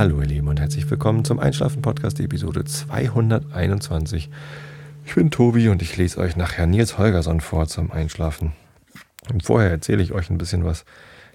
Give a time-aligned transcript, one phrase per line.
[0.00, 4.30] Hallo ihr Lieben und herzlich willkommen zum Einschlafen Podcast Episode 221.
[5.04, 8.54] Ich bin Tobi und ich lese euch nachher Nils Holgersson vor zum Einschlafen.
[9.30, 10.86] Und vorher erzähle ich euch ein bisschen was,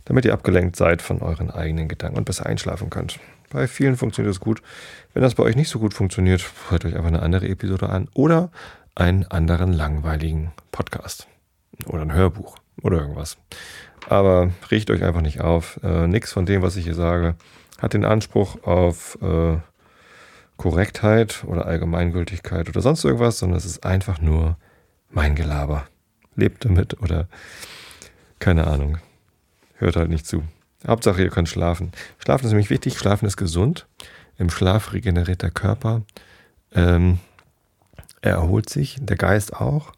[0.05, 3.19] damit ihr abgelenkt seid von euren eigenen Gedanken und besser einschlafen könnt.
[3.51, 4.63] Bei vielen funktioniert es gut.
[5.13, 8.09] Wenn das bei euch nicht so gut funktioniert, hört euch einfach eine andere Episode an
[8.15, 8.49] oder
[8.95, 11.27] einen anderen langweiligen Podcast
[11.85, 13.37] oder ein Hörbuch oder irgendwas.
[14.09, 15.79] Aber riecht euch einfach nicht auf.
[15.83, 17.35] Äh, nichts von dem, was ich hier sage,
[17.79, 19.57] hat den Anspruch auf äh,
[20.57, 24.57] Korrektheit oder Allgemeingültigkeit oder sonst irgendwas, sondern es ist einfach nur
[25.09, 25.87] mein Gelaber.
[26.35, 27.27] Lebt damit oder
[28.39, 28.97] keine Ahnung.
[29.75, 30.43] Hört halt nicht zu.
[30.87, 31.91] Hauptsache, ihr könnt schlafen.
[32.19, 32.97] Schlafen ist nämlich wichtig.
[32.97, 33.87] Schlafen ist gesund.
[34.37, 36.03] Im Schlaf regeneriert der Körper.
[36.73, 37.19] Ähm,
[38.21, 39.93] er erholt sich, der Geist auch.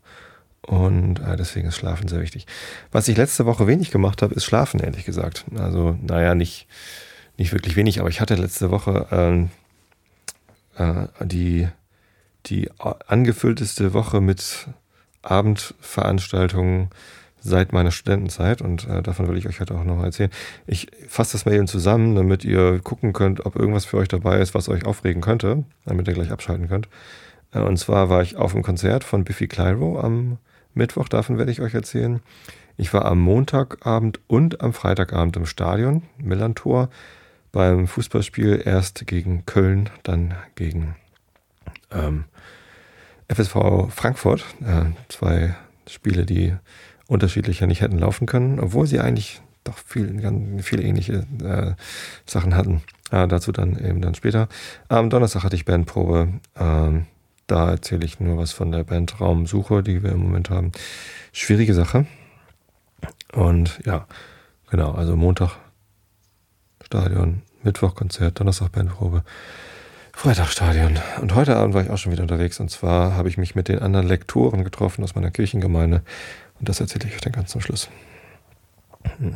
[0.61, 2.45] Und äh, deswegen ist Schlafen sehr wichtig.
[2.91, 5.45] Was ich letzte Woche wenig gemacht habe, ist Schlafen, ehrlich gesagt.
[5.57, 6.67] Also, naja, nicht
[7.37, 9.49] nicht wirklich wenig, aber ich hatte letzte Woche ähm,
[10.75, 11.67] äh, die,
[12.47, 14.67] die angefüllteste Woche mit
[15.21, 16.89] Abendveranstaltungen
[17.39, 20.31] seit meiner Studentenzeit und äh, davon will ich euch heute auch noch erzählen.
[20.65, 24.39] Ich fasse das mal eben zusammen, damit ihr gucken könnt, ob irgendwas für euch dabei
[24.39, 26.89] ist, was euch aufregen könnte, damit ihr gleich abschalten könnt.
[27.51, 30.37] Äh, und zwar war ich auf dem Konzert von Biffy Clyro am
[30.73, 32.21] Mittwoch, davon werde ich euch erzählen.
[32.75, 36.89] Ich war am Montagabend und am Freitagabend im Stadion, Millantor
[37.51, 40.95] beim Fußballspiel erst gegen Köln, dann gegen
[41.91, 42.25] ähm,
[43.27, 44.45] FSV Frankfurt.
[44.61, 45.55] Äh, zwei
[45.87, 46.55] Spiele, die
[47.07, 50.21] unterschiedlicher nicht hätten laufen können, obwohl sie eigentlich doch viel,
[50.61, 51.73] viele ähnliche äh,
[52.25, 52.81] Sachen hatten.
[53.11, 54.47] Äh, dazu dann eben dann später.
[54.87, 56.29] Am Donnerstag hatte ich Bandprobe.
[56.57, 57.05] Ähm,
[57.47, 60.71] da erzähle ich nur was von der Band Raumsuche, die wir im Moment haben.
[61.31, 62.05] Schwierige Sache.
[63.33, 64.05] Und ja,
[64.69, 65.57] genau, also Montag
[66.87, 69.23] Stadion, Mittwoch Konzert, Donnerstag Bandprobe,
[70.13, 70.97] Freitag Stadion.
[71.21, 72.61] Und heute Abend war ich auch schon wieder unterwegs.
[72.61, 76.01] Und zwar habe ich mich mit den anderen Lektoren getroffen aus meiner Kirchengemeinde.
[76.57, 77.89] Und das erzähle ich euch dann ganz zum Schluss.
[79.17, 79.35] Hm.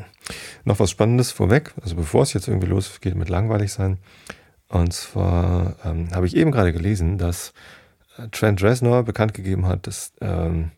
[0.64, 3.98] Noch was Spannendes vorweg, also bevor es jetzt irgendwie losgeht mit langweilig sein.
[4.70, 7.52] Und zwar ähm, habe ich eben gerade gelesen, dass
[8.18, 10.72] äh, Trent Reznor bekannt gegeben hat, dass ähm,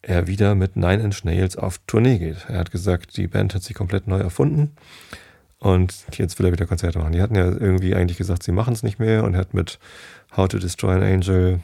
[0.00, 2.46] er wieder mit Nine Inch Nails auf Tournee geht.
[2.48, 4.74] Er hat gesagt, die Band hat sich komplett neu erfunden
[5.60, 7.12] und jetzt will er wieder Konzerte machen.
[7.12, 9.78] Die hatten ja irgendwie eigentlich gesagt, sie machen es nicht mehr und er hat mit
[10.36, 11.60] How to Destroy an Angel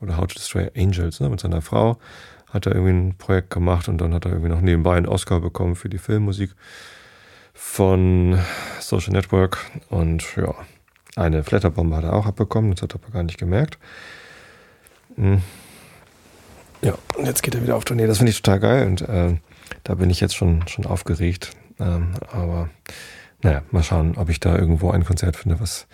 [0.00, 1.98] oder How to Destroy Angels, ne, mit seiner Frau,
[2.50, 5.40] hat er irgendwie ein Projekt gemacht und dann hat er irgendwie noch nebenbei einen Oscar
[5.40, 6.54] bekommen für die Filmmusik
[7.52, 8.38] von
[8.80, 10.54] Social Network und ja,
[11.16, 13.78] eine Flatterbombe hat er auch abbekommen, das hat er aber gar nicht gemerkt.
[15.16, 15.42] Hm.
[16.82, 19.36] Ja, und jetzt geht er wieder auf Tournee, das finde ich total geil und äh,
[19.84, 21.52] da bin ich jetzt schon, schon aufgeregt.
[21.78, 22.68] Ähm, aber
[23.44, 25.86] naja, mal schauen, ob ich da irgendwo ein Konzert finde, was,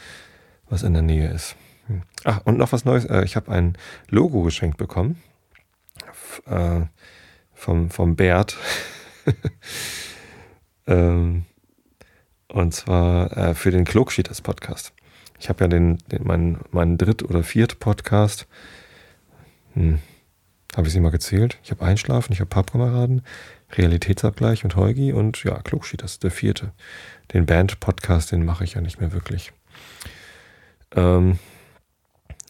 [0.69, 1.57] was in der Nähe ist.
[1.89, 2.03] Hm.
[2.25, 3.05] Ach, und noch was Neues.
[3.05, 3.77] Äh, ich habe ein
[4.09, 5.21] Logo geschenkt bekommen.
[6.47, 6.83] Äh,
[7.53, 8.57] vom, vom Bert.
[10.87, 11.45] ähm,
[12.47, 14.93] und zwar äh, für den Klugschieders Podcast.
[15.41, 18.47] Ich habe ja den, den, meinen, meinen Dritt- oder Viert-Podcast.
[19.75, 19.99] Hm.
[20.77, 21.59] Habe ich sie mal gezählt?
[21.65, 23.23] Ich habe Einschlafen, ich habe Pappkameraden,
[23.73, 26.73] Realitätsabgleich und Heugi und ja, Klugschieders, der vierte
[27.33, 29.53] den Band-Podcast, den mache ich ja nicht mehr wirklich.
[30.95, 31.39] Ähm,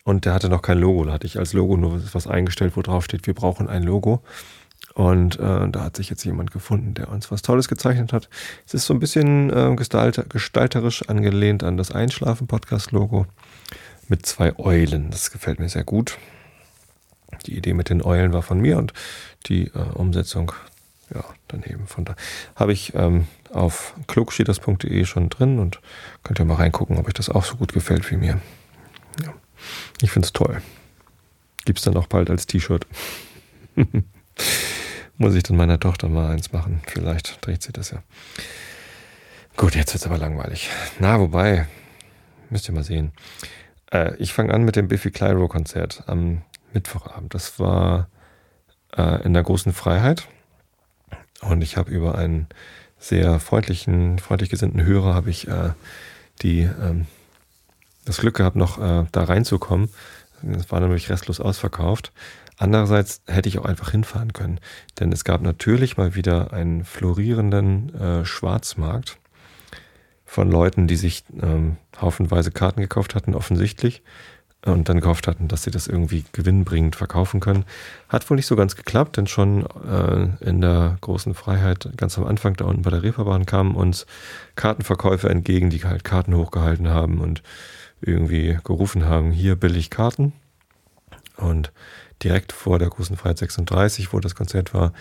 [0.04, 1.04] und der hatte noch kein Logo.
[1.04, 4.22] Da hatte ich als Logo nur was eingestellt, wo drauf steht, wir brauchen ein Logo.
[4.94, 8.28] Und äh, da hat sich jetzt jemand gefunden, der uns was Tolles gezeichnet hat.
[8.66, 13.26] Es ist so ein bisschen äh, gestalter, gestalterisch angelehnt an das Einschlafen-Podcast-Logo
[14.08, 15.10] mit zwei Eulen.
[15.10, 16.18] Das gefällt mir sehr gut.
[17.46, 18.92] Die Idee mit den Eulen war von mir und
[19.46, 20.52] die äh, Umsetzung
[21.14, 21.86] ja, daneben.
[21.86, 22.14] Von da
[22.54, 25.80] habe ich ähm, auf klugschieders.de schon drin und
[26.22, 28.40] könnt ihr mal reingucken, ob euch das auch so gut gefällt wie mir.
[29.24, 29.34] Ja,
[30.00, 30.62] ich finde es toll.
[31.64, 32.86] Gibt es dann auch bald als T-Shirt.
[35.18, 36.80] Muss ich dann meiner Tochter mal eins machen.
[36.86, 38.02] Vielleicht dreht sie das ja.
[39.56, 40.70] Gut, jetzt wird es aber langweilig.
[40.98, 41.66] Na, wobei,
[42.48, 43.12] müsst ihr mal sehen.
[43.92, 46.42] Äh, ich fange an mit dem Biffy Clyro Konzert am
[46.72, 47.34] Mittwochabend.
[47.34, 48.08] Das war
[48.96, 50.28] äh, in der großen Freiheit.
[51.40, 52.48] Und ich habe über einen
[52.98, 55.70] sehr freundlichen, freundlich gesinnten Hörer habe ich äh,
[56.42, 57.06] die ähm,
[58.04, 59.90] das Glück gehabt, noch äh, da reinzukommen.
[60.42, 62.12] Es war nämlich restlos ausverkauft.
[62.56, 64.60] Andererseits hätte ich auch einfach hinfahren können,
[64.98, 69.18] denn es gab natürlich mal wieder einen florierenden äh, Schwarzmarkt
[70.26, 74.02] von Leuten, die sich ähm, haufenweise Karten gekauft hatten, offensichtlich,
[74.66, 77.64] und dann gehofft hatten, dass sie das irgendwie gewinnbringend verkaufen können.
[78.08, 82.26] Hat wohl nicht so ganz geklappt, denn schon äh, in der großen Freiheit ganz am
[82.26, 84.06] Anfang da unten bei der Reeperbahn kamen uns
[84.56, 87.42] Kartenverkäufer entgegen, die halt Karten hochgehalten haben und
[88.02, 90.32] irgendwie gerufen haben, hier billig Karten.
[91.36, 91.72] Und
[92.22, 94.92] direkt vor der großen Freiheit 36, wo das Konzert war,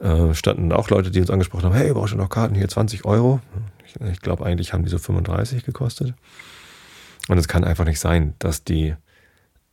[0.00, 2.56] äh, standen auch Leute, die uns angesprochen haben, hey, brauchst du noch Karten?
[2.56, 3.40] Hier 20 Euro.
[3.86, 6.14] Ich, ich glaube, eigentlich haben die so 35 gekostet.
[7.28, 8.94] Und es kann einfach nicht sein, dass die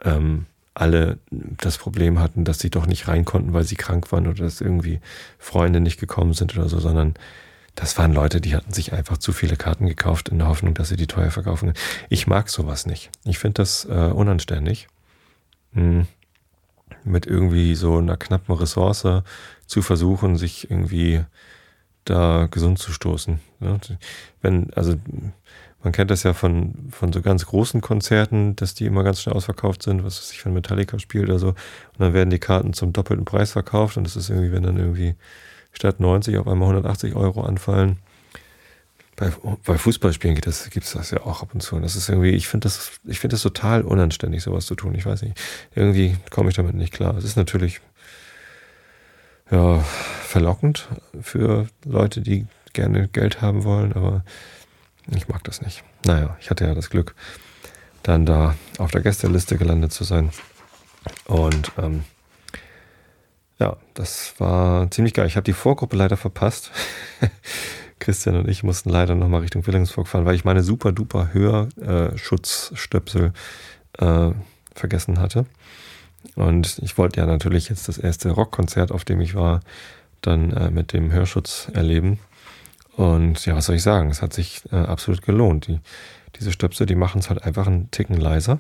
[0.04, 4.28] ähm, alle das Problem hatten, dass sie doch nicht rein konnten, weil sie krank waren
[4.28, 5.00] oder dass irgendwie
[5.40, 7.16] Freunde nicht gekommen sind oder so, sondern
[7.76, 10.90] das waren Leute, die hatten sich einfach zu viele Karten gekauft in der Hoffnung, dass
[10.90, 11.74] sie die teuer verkaufen.
[12.10, 13.10] Ich mag sowas nicht.
[13.24, 14.88] Ich finde das äh, unanständig.
[15.74, 16.08] Hm.
[17.04, 19.24] Mit irgendwie so einer knappen Ressource
[19.66, 21.24] zu versuchen, sich irgendwie
[22.06, 23.40] da gesund zu stoßen.
[24.42, 24.96] Wenn, also
[25.86, 29.36] man kennt das ja von, von so ganz großen Konzerten, dass die immer ganz schnell
[29.36, 31.50] ausverkauft sind, was sich von Metallica spielt oder so.
[31.50, 34.78] Und dann werden die Karten zum doppelten Preis verkauft und das ist irgendwie, wenn dann
[34.78, 35.14] irgendwie
[35.74, 38.00] statt 90 auf einmal 180 Euro anfallen.
[39.16, 39.32] Bei,
[39.64, 41.76] bei Fußballspielen gibt es das, das ja auch ab und zu.
[41.76, 44.96] Und das ist irgendwie, ich finde das, ich finde das total unanständig, sowas zu tun.
[44.96, 45.40] Ich weiß nicht.
[45.76, 47.16] Irgendwie komme ich damit nicht klar.
[47.16, 47.80] Es ist natürlich
[49.52, 49.82] ja,
[50.24, 50.88] verlockend
[51.22, 54.24] für Leute, die gerne Geld haben wollen, aber
[55.08, 55.84] ich mag das nicht.
[56.06, 57.16] Naja, ich hatte ja das Glück,
[58.04, 60.32] dann da auf der Gästeliste gelandet zu sein.
[61.26, 62.04] Und ähm,
[63.60, 65.28] ja, das war ziemlich geil.
[65.28, 66.72] Ich habe die Vorgruppe leider verpasst.
[68.00, 73.32] Christian und ich mussten leider nochmal Richtung Wilhelmsburg fahren, weil ich meine super duper Hörschutzstöpsel
[73.98, 74.32] äh,
[74.74, 75.46] vergessen hatte.
[76.36, 79.62] Und ich wollte ja natürlich jetzt das erste Rockkonzert, auf dem ich war,
[80.22, 82.20] dann äh, mit dem Hörschutz erleben.
[82.96, 84.10] Und ja, was soll ich sagen?
[84.10, 85.68] Es hat sich äh, absolut gelohnt.
[85.68, 85.80] Die,
[86.38, 88.60] diese Stöpsel, die machen es halt einfach einen Ticken leiser.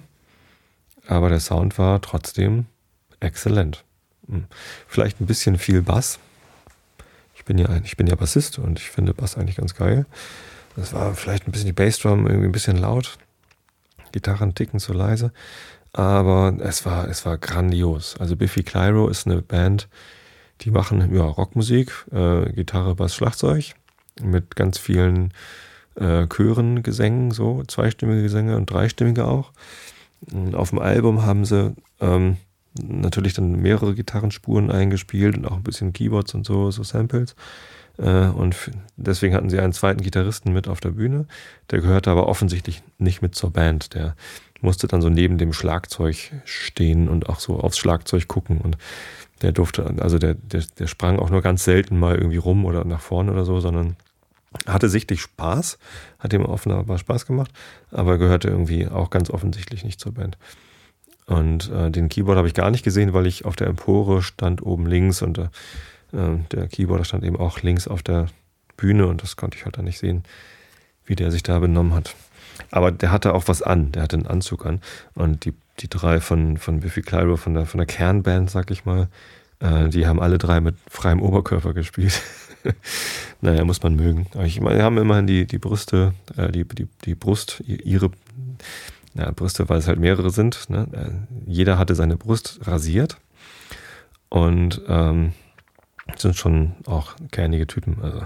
[1.07, 2.65] Aber der Sound war trotzdem
[3.19, 3.83] exzellent.
[4.27, 4.45] Hm.
[4.87, 6.19] Vielleicht ein bisschen viel Bass.
[7.35, 10.05] Ich bin ja, ich bin ja Bassist und ich finde Bass eigentlich ganz geil.
[10.75, 13.17] Das war vielleicht ein bisschen die Bassdrum irgendwie ein bisschen laut.
[14.11, 15.31] Gitarren ticken zu leise.
[15.93, 18.17] Aber es war, es war grandios.
[18.19, 19.88] Also Biffy Clyro ist eine Band,
[20.61, 23.75] die machen ja, Rockmusik, äh, Gitarre, Bass, Schlagzeug
[24.21, 25.33] mit ganz vielen
[25.95, 29.51] äh, Chören, Gesängen, so zweistimmige Gesänge und dreistimmige auch.
[30.31, 32.38] Und auf dem Album haben sie ähm,
[32.81, 37.35] natürlich dann mehrere Gitarrenspuren eingespielt und auch ein bisschen Keyboards und so, so Samples.
[37.97, 38.56] Äh, und
[38.97, 41.25] deswegen hatten sie einen zweiten Gitarristen mit auf der Bühne.
[41.71, 43.94] Der gehörte aber offensichtlich nicht mit zur Band.
[43.94, 44.15] Der
[44.62, 48.57] musste dann so neben dem Schlagzeug stehen und auch so aufs Schlagzeug gucken.
[48.59, 48.77] Und
[49.41, 52.83] der durfte, also der, der, der sprang auch nur ganz selten mal irgendwie rum oder
[52.83, 53.95] nach vorne oder so, sondern
[54.65, 55.77] hatte sichtlich Spaß,
[56.19, 57.51] hat ihm offenbar Spaß gemacht,
[57.91, 60.37] aber gehörte irgendwie auch ganz offensichtlich nicht zur Band.
[61.27, 64.61] Und äh, den Keyboard habe ich gar nicht gesehen, weil ich auf der Empore stand
[64.61, 65.47] oben links und äh,
[66.11, 68.27] der Keyboarder stand eben auch links auf der
[68.77, 70.23] Bühne und das konnte ich halt dann nicht sehen,
[71.05, 72.15] wie der sich da benommen hat.
[72.71, 74.81] Aber der hatte auch was an, der hatte einen Anzug an
[75.13, 78.85] und die, die drei von, von Biffy Clyro, von der, von der Kernband, sag ich
[78.85, 79.07] mal,
[79.59, 82.21] äh, die haben alle drei mit freiem Oberkörper gespielt.
[83.41, 84.27] naja, muss man mögen.
[84.33, 88.12] Aber ich meine, haben immerhin die, die Brüste, äh, die, die, die Brust, ihre
[89.13, 90.69] ja, Brüste, weil es halt mehrere sind.
[90.69, 90.88] Ne?
[90.91, 93.17] Äh, jeder hatte seine Brust rasiert
[94.29, 95.33] und ähm,
[96.17, 97.97] sind schon auch kernige Typen.
[98.01, 98.21] Also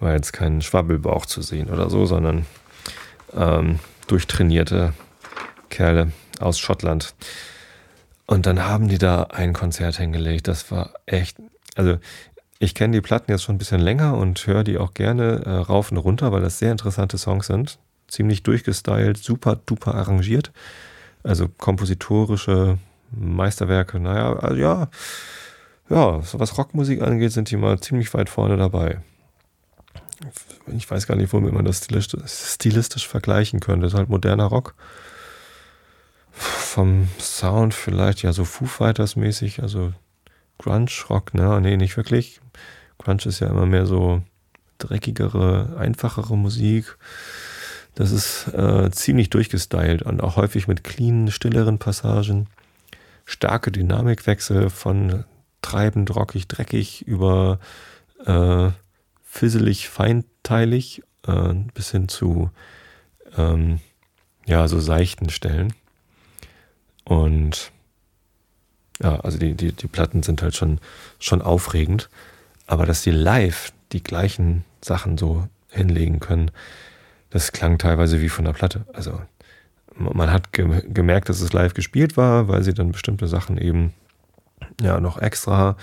[0.00, 2.46] war jetzt kein Schwabbelbauch zu sehen oder so, sondern
[3.34, 4.92] ähm, durchtrainierte
[5.68, 7.14] Kerle aus Schottland.
[8.26, 10.48] Und dann haben die da ein Konzert hingelegt.
[10.48, 11.38] Das war echt,
[11.74, 11.98] also
[12.62, 15.50] ich kenne die Platten jetzt schon ein bisschen länger und höre die auch gerne äh,
[15.50, 17.78] rauf und runter, weil das sehr interessante Songs sind.
[18.06, 20.52] Ziemlich durchgestylt, super duper arrangiert.
[21.22, 22.78] Also kompositorische
[23.12, 23.98] Meisterwerke.
[23.98, 24.88] Naja, also ja,
[25.88, 29.00] ja, was Rockmusik angeht, sind die mal ziemlich weit vorne dabei.
[30.66, 33.86] Ich weiß gar nicht, womit man das stilistisch, stilistisch vergleichen könnte.
[33.86, 34.74] Das ist halt moderner Rock.
[36.30, 39.94] Vom Sound vielleicht ja so Foo Fighters mäßig, also
[40.60, 41.60] Grunge-Rock, ne?
[41.60, 42.40] Nee, nicht wirklich.
[42.98, 44.22] Grunge ist ja immer mehr so
[44.78, 46.96] dreckigere, einfachere Musik.
[47.94, 52.46] Das ist äh, ziemlich durchgestylt und auch häufig mit cleanen, stilleren Passagen.
[53.24, 55.24] Starke Dynamikwechsel von
[55.62, 57.58] treibend, rockig, dreckig über
[58.24, 58.70] äh,
[59.22, 62.50] fisselig, feinteilig äh, bis hin zu
[63.36, 63.80] ähm,
[64.46, 65.72] ja, so seichten Stellen.
[67.04, 67.72] Und
[69.02, 70.78] ja, also die, die, die Platten sind halt schon,
[71.18, 72.08] schon aufregend.
[72.66, 76.50] Aber dass die live die gleichen Sachen so hinlegen können,
[77.30, 78.84] das klang teilweise wie von der Platte.
[78.92, 79.20] Also
[79.96, 83.92] man hat ge gemerkt, dass es live gespielt war, weil sie dann bestimmte Sachen eben
[84.80, 85.76] ja noch extra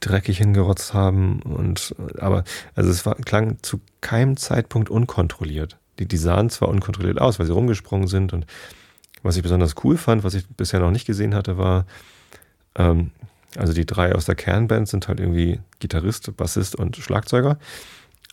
[0.00, 5.78] dreckig hingerotzt haben und aber also es war, klang zu keinem Zeitpunkt unkontrolliert.
[5.98, 8.46] Die, die sahen zwar unkontrolliert aus, weil sie rumgesprungen sind und
[9.22, 11.86] was ich besonders cool fand, was ich bisher noch nicht gesehen hatte, war,
[12.76, 13.10] ähm,
[13.56, 17.58] also die drei aus der Kernband sind halt irgendwie Gitarrist, Bassist und Schlagzeuger.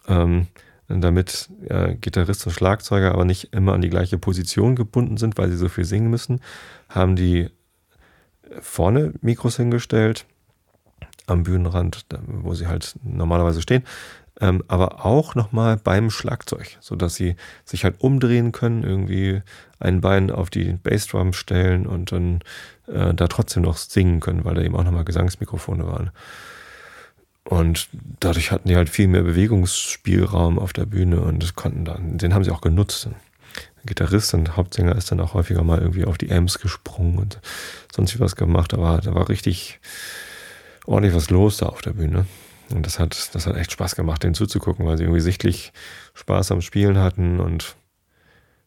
[0.07, 0.47] Ähm,
[0.87, 5.49] damit äh, Gitarrist und Schlagzeuger aber nicht immer an die gleiche Position gebunden sind, weil
[5.49, 6.41] sie so viel singen müssen,
[6.87, 7.49] haben die
[8.59, 10.25] vorne Mikros hingestellt,
[11.27, 13.83] am Bühnenrand, wo sie halt normalerweise stehen,
[14.41, 19.41] ähm, aber auch nochmal beim Schlagzeug, sodass sie sich halt umdrehen können, irgendwie
[19.79, 22.39] ein Bein auf die Bassdrum stellen und dann
[22.87, 26.11] äh, da trotzdem noch singen können, weil da eben auch nochmal Gesangsmikrofone waren.
[27.43, 32.33] Und dadurch hatten die halt viel mehr Bewegungsspielraum auf der Bühne und konnten dann, den
[32.33, 33.05] haben sie auch genutzt.
[33.07, 37.39] Der Gitarrist und Hauptsänger ist dann auch häufiger mal irgendwie auf die Amps gesprungen und
[37.93, 39.79] sonst wie was gemacht, aber da war richtig
[40.85, 42.25] ordentlich was los da auf der Bühne.
[42.71, 45.73] Und das hat, das hat echt Spaß gemacht, denen zuzugucken, weil sie irgendwie sichtlich
[46.13, 47.75] Spaß am Spielen hatten und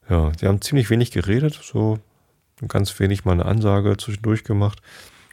[0.08, 1.98] ja, sie haben ziemlich wenig geredet, so
[2.68, 4.80] ganz wenig mal eine Ansage zwischendurch gemacht.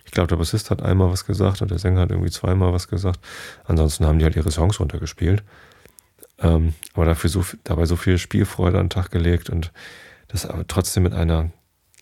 [0.05, 2.87] Ich glaube, der Bassist hat einmal was gesagt und der Sänger hat irgendwie zweimal was
[2.87, 3.19] gesagt.
[3.65, 5.43] Ansonsten haben die halt ihre Songs runtergespielt.
[6.39, 9.71] Ähm, aber dafür so, dabei so viel Spielfreude an den Tag gelegt und
[10.27, 11.51] das aber trotzdem mit einer,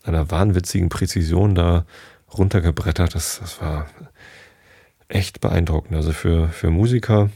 [0.04, 1.84] einer wahnwitzigen Präzision da
[2.32, 3.14] runtergebrettert.
[3.14, 3.86] Das, das war
[5.08, 5.96] echt beeindruckend.
[5.96, 7.30] Also für, für Musiker,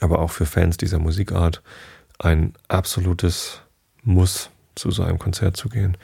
[0.00, 1.62] aber auch für Fans dieser Musikart
[2.18, 3.62] ein absolutes
[4.02, 5.96] Muss, zu so einem Konzert zu gehen.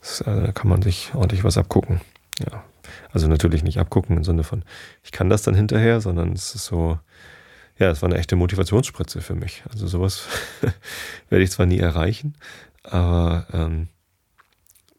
[0.00, 2.00] Das, äh, da kann man sich ordentlich was abgucken.
[2.38, 2.64] Ja,
[3.12, 4.64] also natürlich nicht abgucken im Sinne von,
[5.02, 6.98] ich kann das dann hinterher, sondern es ist so,
[7.78, 9.62] ja, es war eine echte Motivationsspritze für mich.
[9.70, 10.26] Also sowas
[11.28, 12.34] werde ich zwar nie erreichen,
[12.82, 13.88] aber ähm,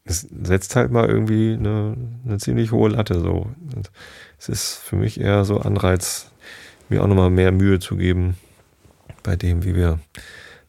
[0.06, 3.50] es setzt halt mal irgendwie eine, eine ziemlich hohe Latte so.
[3.74, 3.90] Und
[4.38, 6.30] es ist für mich eher so Anreiz,
[6.88, 8.36] mir auch nochmal mehr Mühe zu geben
[9.24, 9.98] bei dem, wie wir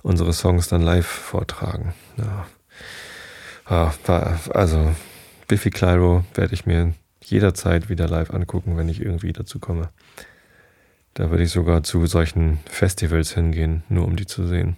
[0.01, 1.93] unsere Songs dann live vortragen.
[2.17, 2.47] Ja.
[3.65, 3.93] Ah,
[4.53, 4.95] also
[5.47, 9.89] Biffy Clyro werde ich mir jederzeit wieder live angucken, wenn ich irgendwie dazu komme.
[11.13, 14.77] Da würde ich sogar zu solchen Festivals hingehen, nur um die zu sehen.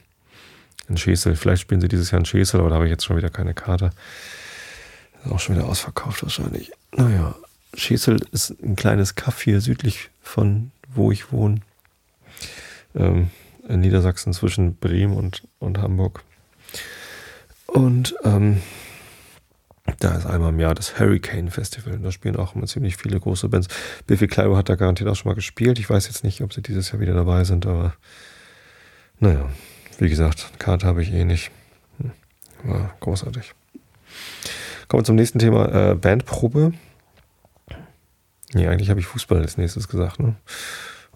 [0.88, 3.18] In Schesel, vielleicht spielen sie dieses Jahr in Schesel, aber da habe ich jetzt schon
[3.18, 3.92] wieder keine Karte.
[5.26, 6.72] Ist auch schon wieder ausverkauft wahrscheinlich.
[6.96, 7.36] Naja,
[7.74, 11.62] Schesel ist ein kleines Kaff hier südlich von wo ich wohne.
[12.96, 13.30] Ähm,
[13.68, 16.24] in Niedersachsen zwischen Bremen und, und Hamburg.
[17.68, 18.62] Und ähm,
[20.00, 22.00] da ist einmal im Jahr das Hurricane Festival.
[22.00, 23.68] Da spielen auch immer ziemlich viele große Bands.
[24.08, 25.78] Biffy Clyro hat da garantiert auch schon mal gespielt.
[25.80, 27.94] Ich weiß jetzt nicht, ob sie dieses Jahr wieder dabei sind, aber
[29.20, 29.50] naja,
[30.00, 31.52] wie gesagt, Karte habe ich eh nicht.
[32.00, 32.12] Hm,
[32.64, 33.54] war großartig.
[34.90, 36.74] Kommen wir zum nächsten Thema: äh, Bandprobe.
[38.54, 40.36] Nee, eigentlich habe ich Fußball als nächstes gesagt, ne?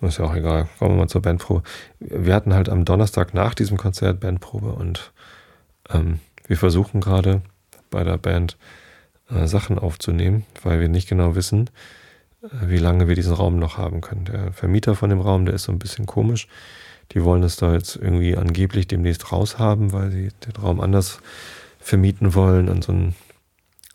[0.01, 0.67] Ist ja auch egal.
[0.77, 1.63] Kommen wir mal zur Bandprobe.
[1.99, 5.13] Wir hatten halt am Donnerstag nach diesem Konzert Bandprobe und
[5.89, 7.41] ähm, wir versuchen gerade
[7.89, 8.57] bei der Band
[9.29, 11.69] äh, Sachen aufzunehmen, weil wir nicht genau wissen,
[12.43, 14.25] äh, wie lange wir diesen Raum noch haben können.
[14.25, 16.47] Der Vermieter von dem Raum, der ist so ein bisschen komisch.
[17.13, 21.21] Die wollen es da jetzt irgendwie angeblich demnächst raushaben, weil sie den Raum anders
[21.79, 23.15] vermieten wollen an so ein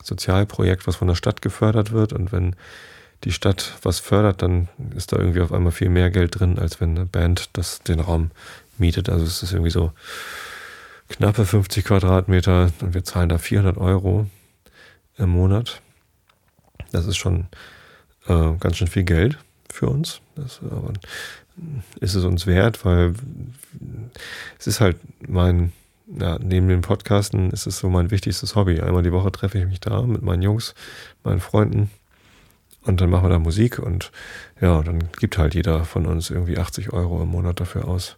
[0.09, 2.13] Sozialprojekt, was von der Stadt gefördert wird.
[2.13, 2.57] Und wenn
[3.25, 6.81] die Stadt was fördert, dann ist da irgendwie auf einmal viel mehr Geld drin, als
[6.81, 8.31] wenn eine Band das den Raum
[8.79, 9.09] mietet.
[9.09, 9.93] Also es ist irgendwie so
[11.09, 14.27] knappe 50 Quadratmeter und wir zahlen da 400 Euro
[15.17, 15.81] im Monat.
[16.93, 17.47] Das ist schon
[18.27, 19.39] äh, ganz schön viel Geld
[19.71, 20.21] für uns.
[20.37, 20.61] Das,
[22.01, 23.15] ist es uns wert, weil
[24.59, 24.97] es ist halt
[25.27, 25.73] mein,
[26.09, 28.81] ja, neben dem Podcasten ist es so mein wichtigstes Hobby.
[28.81, 30.75] Einmal die Woche treffe ich mich da mit meinen Jungs,
[31.25, 31.91] meinen Freunden
[32.85, 34.11] und dann machen wir da Musik und
[34.61, 38.17] ja, dann gibt halt jeder von uns irgendwie 80 Euro im Monat dafür aus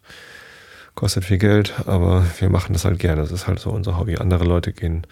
[0.94, 3.22] kostet viel Geld, aber wir machen das halt gerne.
[3.22, 4.16] Das ist halt so unser Hobby.
[4.16, 5.06] Andere Leute gehen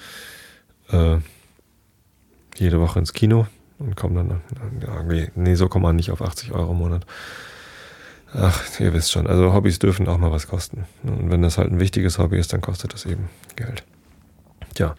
[0.91, 1.17] äh,
[2.57, 3.47] jede Woche ins Kino
[3.79, 4.41] und kommen dann,
[4.83, 7.07] ja, nee, so kommt man nicht auf 80 Euro im Monat.
[8.35, 10.85] Ach, ihr wisst schon, also Hobbys dürfen auch mal was kosten.
[11.03, 13.85] Und wenn das halt ein wichtiges Hobby ist, dann kostet das eben Geld.
[14.75, 14.95] Tja,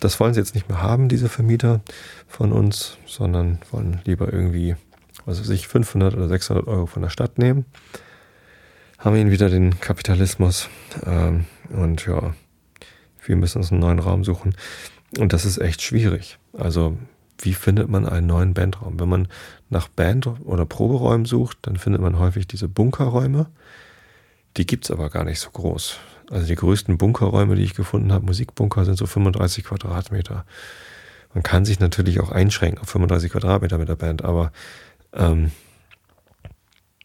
[0.00, 1.80] das wollen sie jetzt nicht mehr haben, diese Vermieter
[2.28, 4.76] von uns, sondern wollen lieber irgendwie,
[5.24, 7.64] was weiß ich, 500 oder 600 Euro von der Stadt nehmen
[9.04, 10.70] haben wir ihn wieder den Kapitalismus.
[11.04, 12.34] Ähm, und ja,
[13.24, 14.56] wir müssen uns einen neuen Raum suchen.
[15.18, 16.38] Und das ist echt schwierig.
[16.54, 16.96] Also,
[17.38, 19.00] wie findet man einen neuen Bandraum?
[19.00, 19.28] Wenn man
[19.70, 23.46] nach Band- oder Proberäumen sucht, dann findet man häufig diese Bunkerräume.
[24.56, 25.98] Die gibt es aber gar nicht so groß.
[26.30, 30.44] Also die größten Bunkerräume, die ich gefunden habe, Musikbunker, sind so 35 Quadratmeter.
[31.34, 34.52] Man kann sich natürlich auch einschränken auf 35 Quadratmeter mit der Band, aber
[35.12, 35.50] ähm,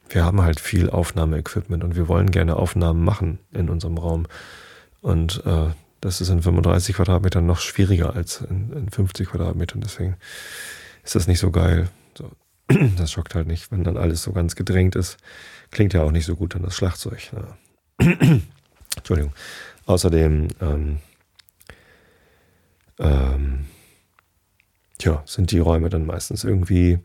[0.07, 4.27] wir haben halt viel Aufnahmeequipment und wir wollen gerne Aufnahmen machen in unserem Raum.
[5.01, 5.67] Und äh,
[6.01, 9.81] das ist in 35 Quadratmetern noch schwieriger als in, in 50 Quadratmetern.
[9.81, 10.15] Deswegen
[11.03, 11.89] ist das nicht so geil.
[12.17, 12.31] So.
[12.97, 15.17] Das schockt halt nicht, wenn dann alles so ganz gedrängt ist.
[15.71, 17.31] Klingt ja auch nicht so gut an das Schlagzeug.
[17.33, 18.07] Ja.
[18.97, 19.33] Entschuldigung.
[19.85, 20.99] Außerdem ähm,
[22.99, 23.65] ähm,
[24.99, 26.99] tja, sind die Räume dann meistens irgendwie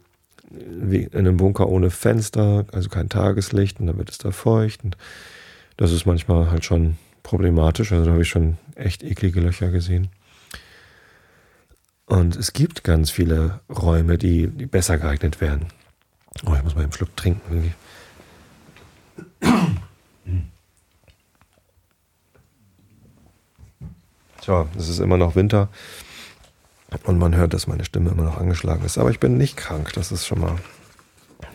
[0.51, 4.85] wie in einem Bunker ohne Fenster, also kein Tageslicht und dann wird es da feucht.
[4.85, 4.97] Und
[5.77, 7.91] das ist manchmal halt schon problematisch.
[7.91, 10.11] Also da habe ich schon echt eklige Löcher gesehen.
[12.07, 15.67] Und es gibt ganz viele Räume, die, die besser geeignet wären.
[16.47, 17.75] Oh, ich muss mal einen Schluck trinken.
[24.41, 25.71] Tja, es ist immer noch Winter
[27.05, 28.99] und man hört, dass meine Stimme immer noch angeschlagen ist.
[28.99, 30.57] Aber ich bin nicht krank, das ist schon mal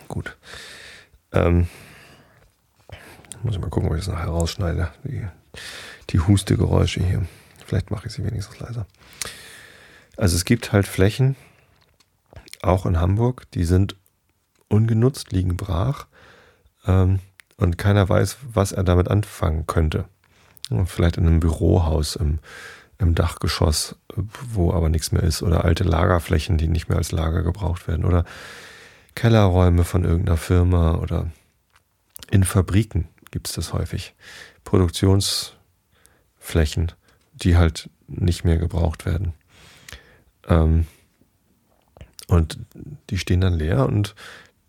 [0.08, 0.36] gut.
[1.32, 1.68] Ähm,
[3.44, 4.90] muss ich mal gucken, ob ich das nachher rausschneide.
[5.04, 5.24] Die,
[6.10, 7.26] die Hustegeräusche hier.
[7.64, 8.86] Vielleicht mache ich sie wenigstens leiser.
[10.16, 11.36] Also es gibt halt Flächen,
[12.62, 13.96] auch in Hamburg, die sind
[14.68, 16.06] ungenutzt, liegen brach
[16.86, 17.20] ähm,
[17.56, 20.04] und keiner weiß, was er damit anfangen könnte.
[20.86, 22.38] Vielleicht in einem Bürohaus im,
[22.98, 27.42] im Dachgeschoss, wo aber nichts mehr ist, oder alte Lagerflächen, die nicht mehr als Lager
[27.42, 28.24] gebraucht werden, oder
[29.16, 31.30] Kellerräume von irgendeiner Firma oder
[32.30, 34.14] in Fabriken gibt es das häufig.
[34.64, 36.92] Produktionsflächen,
[37.34, 39.34] die halt nicht mehr gebraucht werden.
[40.48, 40.86] Ähm,
[42.26, 42.58] und
[43.10, 44.14] die stehen dann leer und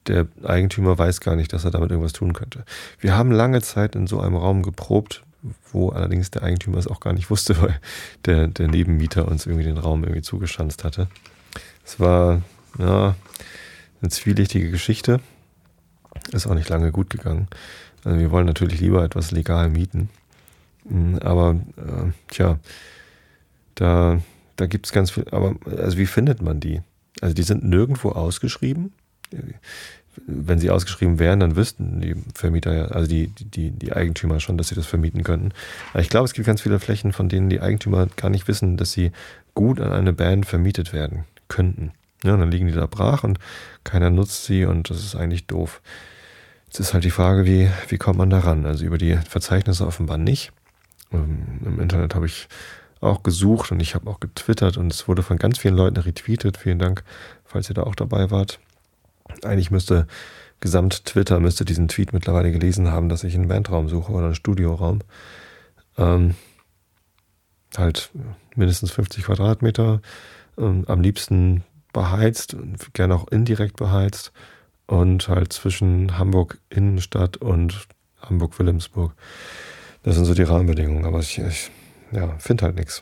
[0.08, 2.66] der Eigentümer weiß gar nicht, dass er damit irgendwas tun könnte.
[3.00, 5.24] Wir haben lange Zeit in so einem Raum geprobt,
[5.72, 7.80] wo allerdings der Eigentümer es auch gar nicht wusste, weil
[8.26, 11.08] der, der Nebenmieter uns irgendwie den Raum irgendwie zugeschanzt hatte.
[11.86, 12.42] Es war
[12.80, 13.16] ja,
[14.02, 15.20] eine zwielichtige Geschichte.
[16.32, 17.48] Ist auch nicht lange gut gegangen.
[18.04, 20.10] Also wir wollen natürlich lieber etwas legal mieten.
[20.88, 22.60] Hm, aber äh, tja,
[23.76, 24.20] da
[24.62, 26.82] da gibt es ganz viel, aber also wie findet man die?
[27.20, 28.94] Also die sind nirgendwo ausgeschrieben.
[30.28, 34.58] Wenn sie ausgeschrieben wären, dann wüssten die Vermieter ja, also die, die, die Eigentümer schon,
[34.58, 35.52] dass sie das vermieten könnten.
[35.94, 38.78] Aber ich glaube, es gibt ganz viele Flächen, von denen die Eigentümer gar nicht wissen,
[38.78, 39.12] dass sie
[39.56, 41.92] gut an eine Band vermietet werden könnten.
[42.24, 43.40] Ja, dann liegen die da brach und
[43.84, 45.82] keiner nutzt sie und das ist eigentlich doof.
[46.72, 48.66] Jetzt ist halt die Frage, wie, wie kommt man da ran?
[48.66, 50.54] Also über die Verzeichnisse offenbar nicht.
[51.12, 52.48] Ähm, Im Internet habe ich
[53.02, 56.56] auch gesucht und ich habe auch getwittert und es wurde von ganz vielen Leuten retweetet.
[56.56, 57.04] Vielen Dank,
[57.44, 58.62] falls ihr da auch dabei wart.
[59.44, 60.08] Eigentlich müsste
[60.62, 64.36] gesamt Twitter müsste diesen Tweet mittlerweile gelesen haben, dass ich einen Bandraum suche oder einen
[64.36, 65.00] Studioraum.
[65.98, 66.36] Ähm,
[67.76, 68.12] halt
[68.56, 70.02] mindestens 50 Quadratmeter,
[70.58, 72.56] ähm, am liebsten beheizt,
[72.94, 74.32] gerne auch indirekt beheizt
[74.92, 77.88] und halt zwischen Hamburg Innenstadt und
[78.22, 79.14] Hamburg-Wilhelmsburg.
[80.04, 81.72] Das sind so die Rahmenbedingungen, aber ich, ich
[82.12, 83.02] ja, finde halt nichts.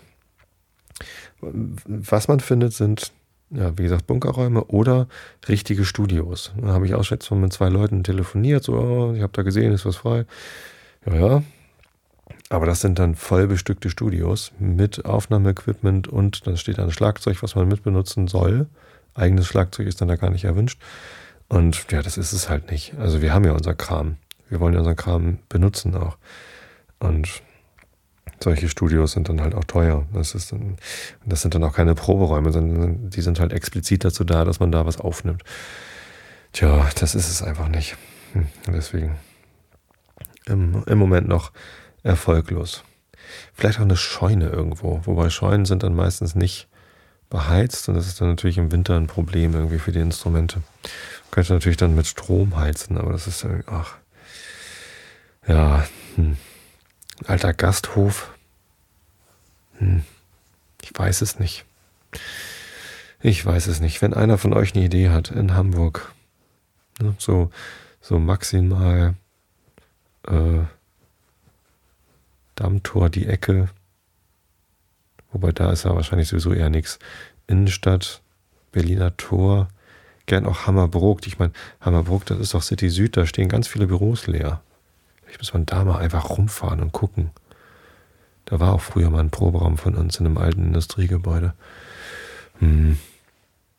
[1.42, 3.12] Was man findet, sind,
[3.50, 5.08] ja, wie gesagt, Bunkerräume oder
[5.48, 6.52] richtige Studios.
[6.62, 9.74] Da habe ich auch jetzt mit zwei Leuten telefoniert, so, oh, ich habe da gesehen,
[9.74, 10.26] ist was frei.
[11.08, 11.44] Ja, ja.
[12.50, 17.42] Aber das sind dann voll bestückte Studios mit Aufnahmeequipment und dann steht da ein Schlagzeug,
[17.42, 18.68] was man mitbenutzen soll.
[19.16, 20.80] Eigenes Schlagzeug ist dann da gar nicht erwünscht.
[21.50, 22.94] Und ja, das ist es halt nicht.
[22.98, 24.18] Also wir haben ja unser Kram.
[24.50, 26.18] Wir wollen ja unseren Kram benutzen auch.
[27.00, 27.42] Und
[28.42, 30.06] solche Studios sind dann halt auch teuer.
[30.14, 30.78] Das, ist dann,
[31.26, 34.72] das sind dann auch keine Proberäume, sondern die sind halt explizit dazu da, dass man
[34.72, 35.44] da was aufnimmt.
[36.54, 37.98] Tja, das ist es einfach nicht.
[38.34, 39.16] Hm, deswegen
[40.46, 41.52] im, im Moment noch
[42.04, 42.84] erfolglos.
[43.54, 46.69] Vielleicht auch eine Scheune irgendwo, wobei Scheunen sind dann meistens nicht
[47.30, 50.58] beheizt und das ist dann natürlich im Winter ein Problem irgendwie für die Instrumente.
[50.58, 53.96] Man könnte natürlich dann mit Strom heizen, aber das ist dann, ach,
[55.48, 56.38] ja, hm
[57.26, 58.34] alter Gasthof.
[59.78, 60.04] Hm,
[60.82, 61.66] ich weiß es nicht.
[63.22, 64.02] Ich weiß es nicht.
[64.02, 66.14] Wenn einer von euch eine Idee hat in Hamburg,
[67.00, 67.52] ne, so,
[68.02, 69.16] so maximal
[70.28, 70.62] äh,
[72.56, 73.70] Dammtor die Ecke,
[75.32, 77.00] wobei da ist ja wahrscheinlich sowieso eher nichts.
[77.48, 78.22] Innenstadt,
[78.72, 79.70] Berliner Tor,
[80.26, 81.26] gern auch Hammerbrook.
[81.28, 84.62] Ich meine, Hammerbrook, das ist doch City Süd, da stehen ganz viele Büros leer.
[85.24, 87.32] Vielleicht muss man da mal einfach rumfahren und gucken.
[88.46, 91.54] Da war auch früher mal ein Proberaum von uns in einem alten Industriegebäude.
[92.60, 92.98] Hm.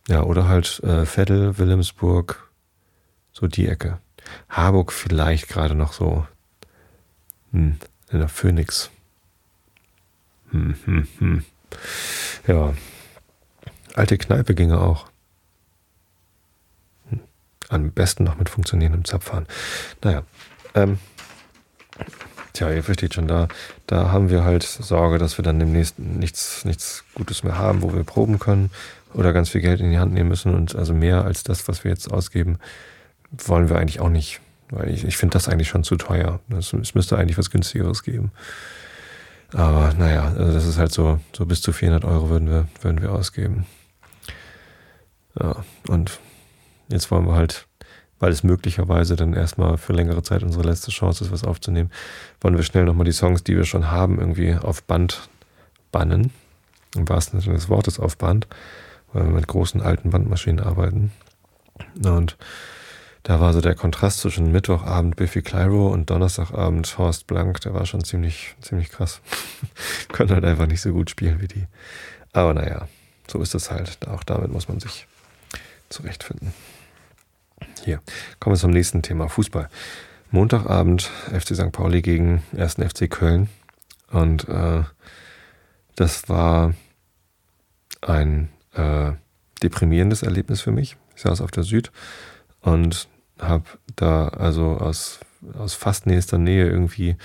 [0.08, 2.48] Ja, oder halt äh, Veddel, Wilhelmsburg,
[3.32, 3.98] so die Ecke.
[4.48, 6.26] Harburg vielleicht gerade noch so
[7.52, 7.76] hm,
[8.10, 8.90] in der Phoenix.
[10.50, 11.44] Hm, hm, hm.
[12.46, 12.74] Ja.
[13.94, 15.06] Alte Kneipe ginge auch.
[17.10, 17.20] Hm.
[17.68, 19.46] Am besten noch mit funktionierendem Zapfhahn.
[20.02, 20.22] Naja.
[20.74, 20.98] Ähm,
[22.52, 23.48] tja, ihr versteht schon, da,
[23.86, 27.92] da haben wir halt Sorge, dass wir dann demnächst nichts, nichts Gutes mehr haben, wo
[27.94, 28.70] wir proben können
[29.14, 30.54] oder ganz viel Geld in die Hand nehmen müssen.
[30.54, 32.58] Und also mehr als das, was wir jetzt ausgeben,
[33.30, 34.40] wollen wir eigentlich auch nicht.
[34.70, 36.38] Weil ich, ich finde das eigentlich schon zu teuer.
[36.56, 38.30] Es, es müsste eigentlich was günstigeres geben.
[39.52, 43.02] Aber naja, also das ist halt so, so bis zu 400 Euro würden wir, würden
[43.02, 43.66] wir ausgeben.
[45.38, 46.20] Ja, und
[46.88, 47.66] jetzt wollen wir halt,
[48.18, 51.90] weil es möglicherweise dann erstmal für längere Zeit unsere letzte Chance ist, was aufzunehmen,
[52.40, 55.28] wollen wir schnell nochmal die Songs, die wir schon haben, irgendwie auf Band
[55.92, 56.32] bannen.
[56.96, 58.48] Im wahrsten Sinne des Wortes auf Band,
[59.12, 61.12] weil wir mit großen alten Bandmaschinen arbeiten.
[62.04, 62.36] Und
[63.22, 67.84] da war so der Kontrast zwischen Mittwochabend Biffy Clyro und Donnerstagabend Horst Blank, der war
[67.84, 69.20] schon ziemlich, ziemlich krass.
[70.08, 71.66] Können halt einfach nicht so gut spielen wie die.
[72.32, 72.88] Aber naja,
[73.28, 73.98] so ist es halt.
[74.08, 75.06] Auch damit muss man sich
[75.90, 76.54] zurechtfinden.
[77.84, 78.00] Hier,
[78.38, 79.68] kommen wir zum nächsten Thema, Fußball.
[80.30, 81.72] Montagabend FC St.
[81.72, 82.74] Pauli gegen 1.
[82.74, 83.50] FC Köln.
[84.10, 84.84] Und äh,
[85.96, 86.72] das war
[88.00, 89.12] ein äh,
[89.62, 90.96] deprimierendes Erlebnis für mich.
[91.16, 91.92] Ich saß auf der Süd
[92.62, 93.64] und habe
[93.96, 95.20] da also aus,
[95.56, 97.16] aus fast nächster Nähe irgendwie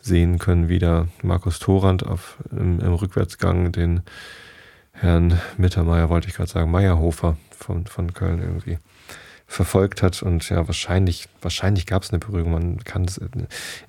[0.00, 4.02] sehen können, wie da Markus Thorand auf, im, im Rückwärtsgang den
[4.92, 8.78] Herrn Mittermeier, wollte ich gerade sagen, Meierhofer von, von Köln irgendwie
[9.46, 12.52] verfolgt hat und ja, wahrscheinlich, wahrscheinlich gab es eine Berührung.
[12.52, 13.06] Man kann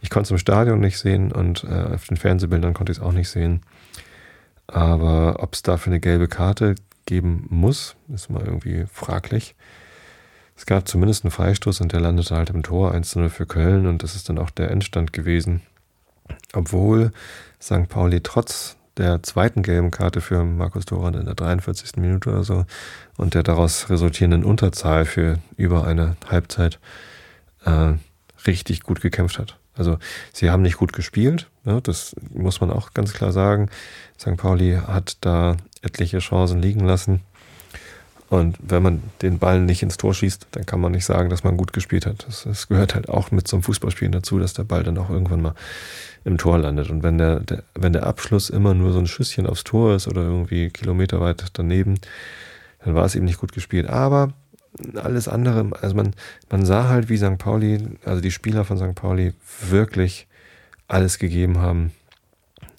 [0.01, 3.03] ich konnte es im Stadion nicht sehen und äh, auf den Fernsehbildern konnte ich es
[3.03, 3.61] auch nicht sehen.
[4.67, 9.55] Aber ob es dafür eine gelbe Karte geben muss, ist mal irgendwie fraglich.
[10.55, 14.03] Es gab zumindest einen Freistoß und der landete halt im Tor 1-0 für Köln und
[14.03, 15.61] das ist dann auch der Endstand gewesen.
[16.53, 17.11] Obwohl
[17.61, 17.89] St.
[17.89, 21.97] Pauli trotz der zweiten gelben Karte für Markus Doran in der 43.
[21.97, 22.65] Minute oder so
[23.17, 26.79] und der daraus resultierenden Unterzahl für über eine Halbzeit
[27.65, 27.93] äh,
[28.45, 29.57] richtig gut gekämpft hat.
[29.75, 29.97] Also
[30.31, 33.69] sie haben nicht gut gespielt, ne, das muss man auch ganz klar sagen.
[34.19, 34.37] St.
[34.37, 37.21] Pauli hat da etliche Chancen liegen lassen.
[38.29, 41.43] Und wenn man den Ball nicht ins Tor schießt, dann kann man nicht sagen, dass
[41.43, 42.25] man gut gespielt hat.
[42.27, 45.41] Das, das gehört halt auch mit zum Fußballspielen dazu, dass der Ball dann auch irgendwann
[45.41, 45.55] mal
[46.23, 46.89] im Tor landet.
[46.89, 50.07] Und wenn der, der, wenn der Abschluss immer nur so ein Schüsschen aufs Tor ist
[50.07, 51.99] oder irgendwie kilometerweit daneben,
[52.83, 53.87] dann war es eben nicht gut gespielt.
[53.87, 54.33] Aber
[54.95, 56.13] alles andere, also man,
[56.49, 57.37] man sah halt, wie St.
[57.37, 58.95] Pauli, also die Spieler von St.
[58.95, 59.33] Pauli
[59.69, 60.27] wirklich
[60.87, 61.91] alles gegeben haben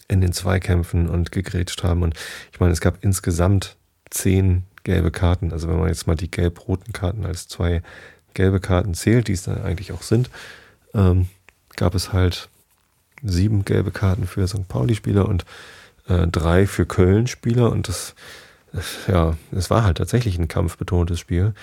[0.09, 2.03] in den Zweikämpfen und gegrätscht haben.
[2.03, 2.15] Und
[2.53, 3.77] ich meine, es gab insgesamt
[4.11, 5.53] zehn gelbe Karten.
[5.53, 7.83] Also wenn man jetzt mal die gelb-roten Karten als zwei
[8.35, 10.31] gelbe Karten zählt, die es dann eigentlich auch sind,
[10.95, 11.29] ähm,
[11.77, 12.49] gab es halt
[13.23, 14.69] sieben gelbe Karten für St.
[14.69, 15.45] Pauli-Spieler und
[16.09, 17.71] äh, drei für Köln-Spieler.
[17.71, 18.15] Und das,
[19.09, 21.55] ja, es war halt tatsächlich ein kampfbetontes Spiel.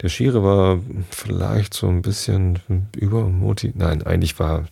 [0.00, 2.60] Der Schiri war vielleicht so ein bisschen
[2.96, 3.76] übermotiviert.
[3.76, 4.66] Nein, eigentlich war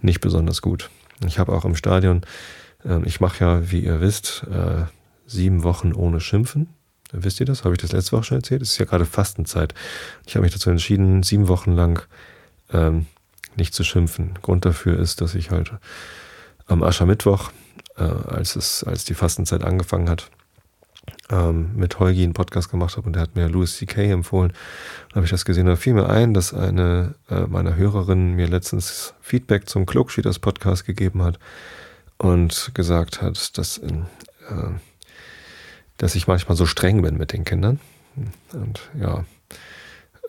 [0.00, 0.90] nicht besonders gut.
[1.24, 2.22] Ich habe auch im Stadion,
[2.84, 4.86] äh, ich mache ja, wie ihr wisst, äh,
[5.26, 6.68] sieben Wochen ohne Schimpfen.
[7.16, 7.64] Wisst ihr das?
[7.64, 8.62] Habe ich das letzte Woche schon erzählt?
[8.62, 9.74] Es ist ja gerade Fastenzeit.
[10.26, 12.02] Ich habe mich dazu entschieden, sieben Wochen lang
[12.72, 13.06] ähm,
[13.56, 14.34] nicht zu schimpfen.
[14.42, 15.72] Grund dafür ist, dass ich halt
[16.66, 17.50] am Aschermittwoch,
[17.96, 20.30] äh, als, es, als die Fastenzeit angefangen hat,
[21.30, 24.10] ähm, mit Holgi einen Podcast gemacht habe und der hat mir Louis C.K.
[24.10, 24.52] empfohlen.
[25.08, 25.66] Dann habe ich das gesehen.
[25.66, 30.84] Da fiel mir ein, dass eine äh, meiner Hörerinnen mir letztens Feedback zum Klugschieders Podcast
[30.84, 31.38] gegeben hat
[32.18, 34.02] und gesagt hat, dass in,
[34.48, 34.70] äh,
[35.96, 37.80] dass ich manchmal so streng bin mit den Kindern.
[38.52, 39.24] Und ja,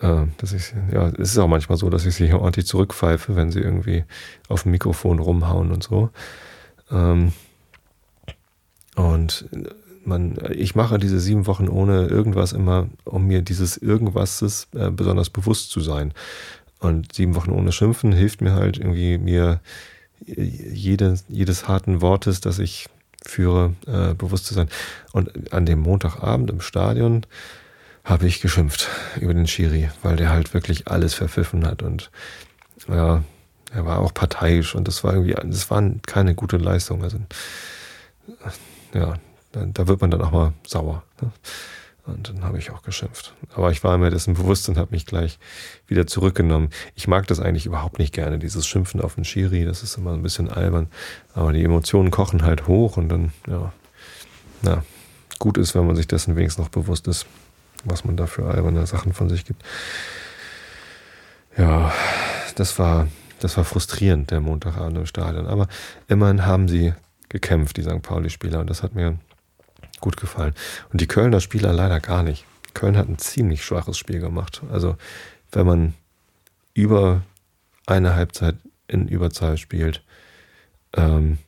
[0.02, 3.52] äh, dass ich, ja, es ist auch manchmal so, dass ich sie ordentlich zurückpfeife, wenn
[3.52, 4.04] sie irgendwie
[4.48, 6.10] auf dem Mikrofon rumhauen und so.
[6.92, 7.34] Ähm,
[8.96, 9.50] und
[10.06, 15.30] man, ich mache diese sieben Wochen ohne irgendwas immer, um mir dieses Irgendwas äh, besonders
[15.30, 16.14] bewusst zu sein.
[16.80, 19.60] Und sieben Wochen ohne Schimpfen hilft mir halt irgendwie mir
[20.26, 22.88] jede, jedes harten Wortes, das ich
[23.26, 24.70] führe, äh, bewusst zu sein.
[25.12, 27.26] Und an dem Montagabend im Stadion
[28.04, 28.88] habe ich geschimpft
[29.20, 32.12] über den Schiri, weil der halt wirklich alles verpfiffen hat und
[32.88, 33.24] ja,
[33.74, 37.04] er war auch parteiisch und das war irgendwie, das war keine gute Leistung.
[37.04, 37.18] Also
[38.94, 39.16] ja,
[39.52, 41.04] da wird man dann auch mal sauer.
[41.22, 41.32] Ne?
[42.06, 43.34] Und dann habe ich auch geschimpft.
[43.56, 45.40] Aber ich war mir dessen bewusst und habe mich gleich
[45.88, 46.70] wieder zurückgenommen.
[46.94, 49.66] Ich mag das eigentlich überhaupt nicht gerne, dieses Schimpfen auf den Schiri.
[49.66, 50.88] Das ist immer ein bisschen albern.
[51.34, 53.74] Aber die Emotionen kochen halt hoch und dann, ja,
[54.62, 54.84] na,
[55.40, 57.26] gut ist, wenn man sich dessen wenigstens noch bewusst ist,
[57.86, 59.64] was man da für alberne Sachen von sich gibt.
[61.58, 61.92] Ja,
[62.56, 63.08] das war,
[63.40, 65.48] das war frustrierend, der Montagabend im Stadion.
[65.48, 65.68] Aber
[66.08, 66.94] immerhin haben sie
[67.30, 68.02] gekämpft, die St.
[68.04, 68.60] Pauli-Spieler.
[68.60, 69.18] Und das hat mir
[70.06, 70.54] gut gefallen.
[70.92, 72.46] Und die Kölner Spieler leider gar nicht.
[72.76, 74.62] Köln hat ein ziemlich schwaches Spiel gemacht.
[74.72, 74.98] Also
[75.52, 75.94] wenn man
[76.76, 77.24] über
[77.88, 78.56] eine Halbzeit
[78.88, 80.04] in Überzahl spielt
[80.96, 81.40] ähm,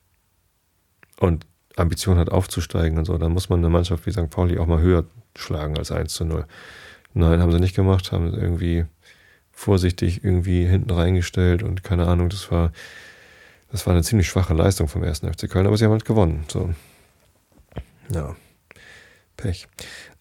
[1.20, 4.32] und Ambition hat aufzusteigen und so, dann muss man eine Mannschaft wie St.
[4.32, 6.46] Pauli auch mal höher schlagen als 1 zu 0.
[7.14, 8.86] Nein, haben sie nicht gemacht, haben irgendwie
[9.52, 12.72] vorsichtig irgendwie hinten reingestellt und keine Ahnung, das war,
[13.72, 16.46] das war eine ziemlich schwache Leistung vom ersten FC Köln, aber sie haben halt gewonnen.
[16.48, 16.74] So.
[18.12, 18.36] Ja,
[19.38, 19.68] Pech.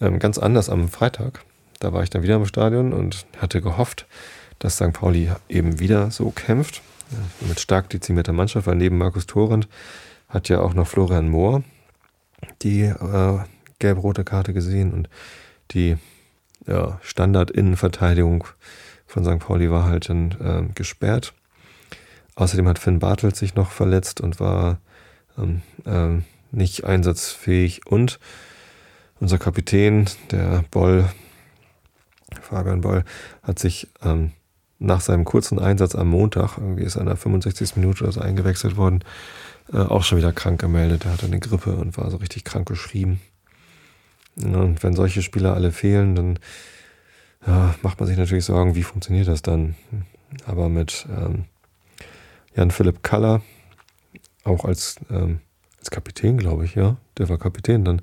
[0.00, 1.42] Ähm, ganz anders am Freitag,
[1.80, 4.06] da war ich dann wieder im Stadion und hatte gehofft,
[4.58, 4.92] dass St.
[4.92, 6.82] Pauli eben wieder so kämpft,
[7.40, 9.68] mit stark dezimierter Mannschaft, weil neben Markus Thorand
[10.28, 11.62] hat ja auch noch Florian Mohr
[12.62, 13.38] die äh,
[13.78, 15.08] gelb-rote Karte gesehen und
[15.72, 15.96] die
[16.66, 18.44] ja, Standard-Innenverteidigung
[19.06, 19.38] von St.
[19.38, 21.32] Pauli war halt dann äh, gesperrt.
[22.34, 24.78] Außerdem hat Finn Bartelt sich noch verletzt und war
[25.38, 27.86] ähm, äh, nicht einsatzfähig.
[27.86, 28.18] Und
[29.20, 31.08] unser Kapitän, der Boll,
[32.40, 33.04] Fabian Boll,
[33.42, 34.32] hat sich ähm,
[34.78, 37.76] nach seinem kurzen Einsatz am Montag, irgendwie ist er in der 65.
[37.76, 39.02] Minute oder so eingewechselt worden,
[39.72, 41.04] äh, auch schon wieder krank gemeldet.
[41.04, 43.20] Er hatte eine Grippe und war so richtig krank geschrieben.
[44.36, 46.38] Und wenn solche Spieler alle fehlen, dann
[47.46, 49.76] ja, macht man sich natürlich Sorgen, wie funktioniert das dann?
[50.44, 51.44] Aber mit ähm,
[52.54, 53.40] Jan-Philipp Kaller,
[54.44, 55.40] auch als, ähm,
[55.78, 58.02] als Kapitän, glaube ich, ja, der war Kapitän dann,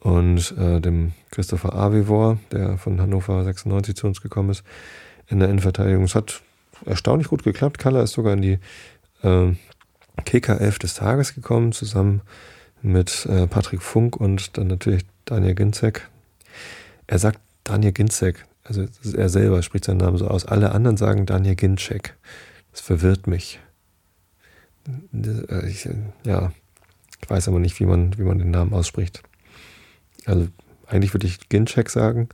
[0.00, 4.62] und äh, dem Christopher Avivor, der von Hannover 96 zu uns gekommen ist,
[5.26, 6.04] in der Innenverteidigung.
[6.04, 6.42] Es hat
[6.86, 7.78] erstaunlich gut geklappt.
[7.78, 8.58] Kaller ist sogar in die
[9.22, 9.52] äh,
[10.22, 12.22] KK11 des Tages gekommen, zusammen
[12.82, 16.08] mit äh, Patrick Funk und dann natürlich Daniel Ginzek.
[17.06, 20.44] Er sagt Daniel Ginzek, also er selber spricht seinen Namen so aus.
[20.44, 22.14] Alle anderen sagen Daniel Ginczek.
[22.70, 23.58] Das verwirrt mich.
[25.12, 25.88] Äh, ich,
[26.24, 26.52] ja,
[27.20, 29.22] ich weiß aber nicht, wie man, wie man den Namen ausspricht.
[30.28, 30.48] Also
[30.86, 32.28] eigentlich würde ich Ginczek sagen.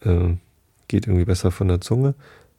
[0.00, 0.36] Äh,
[0.88, 2.14] geht irgendwie besser von der Zunge.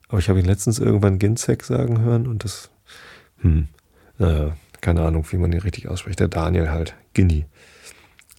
[0.07, 2.69] Aber ich habe ihn letztens irgendwann Ginzek sagen hören und das,
[3.39, 3.67] hm,
[4.17, 6.19] naja, keine Ahnung, wie man ihn richtig ausspricht.
[6.19, 7.45] Der Daniel halt, Ginny.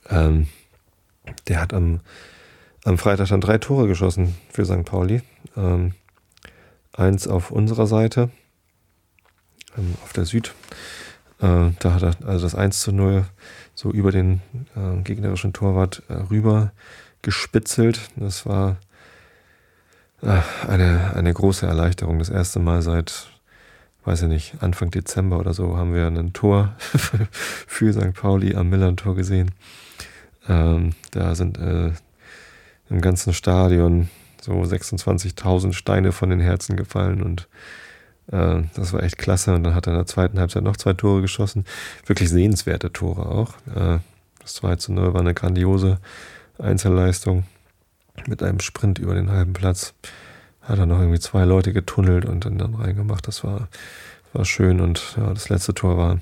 [0.09, 0.49] Ähm,
[1.49, 2.01] der hat am
[2.85, 4.85] am Freitag dann drei Tore geschossen für St.
[4.85, 5.23] Pauli.
[5.57, 5.95] Ähm,
[6.93, 8.31] eins auf unserer Seite,
[9.77, 10.55] ähm, auf der Süd.
[11.41, 13.25] Äh, da hat er also das 1 zu 0
[13.83, 14.41] so über den
[14.77, 16.73] äh, gegnerischen Torwart äh, rüber
[17.21, 18.01] gespitzelt.
[18.15, 18.77] Das war
[20.23, 22.21] äh, eine, eine große Erleichterung.
[22.21, 23.27] Das erste Mal seit,
[24.05, 28.15] weiß ich nicht, Anfang Dezember oder so haben wir ein Tor für St.
[28.15, 29.51] Pauli am Millern-Tor gesehen.
[30.49, 31.91] Ähm, da sind äh,
[32.89, 34.09] im ganzen Stadion
[34.41, 37.49] so 26.000 Steine von den Herzen gefallen und
[38.33, 39.55] das war echt klasse.
[39.55, 41.65] Und dann hat er in der zweiten Halbzeit noch zwei Tore geschossen.
[42.07, 43.55] Wirklich sehenswerte Tore auch.
[43.75, 43.99] Äh,
[44.41, 45.99] das 2 zu 0 war eine grandiose
[46.59, 47.45] Einzelleistung
[48.27, 49.95] mit einem Sprint über den halben Platz.
[50.63, 53.27] Hat er noch irgendwie zwei Leute getunnelt und dann, dann reingemacht.
[53.29, 53.69] Das war,
[54.33, 54.81] war schön.
[54.81, 56.19] Und ja, das letzte Tor war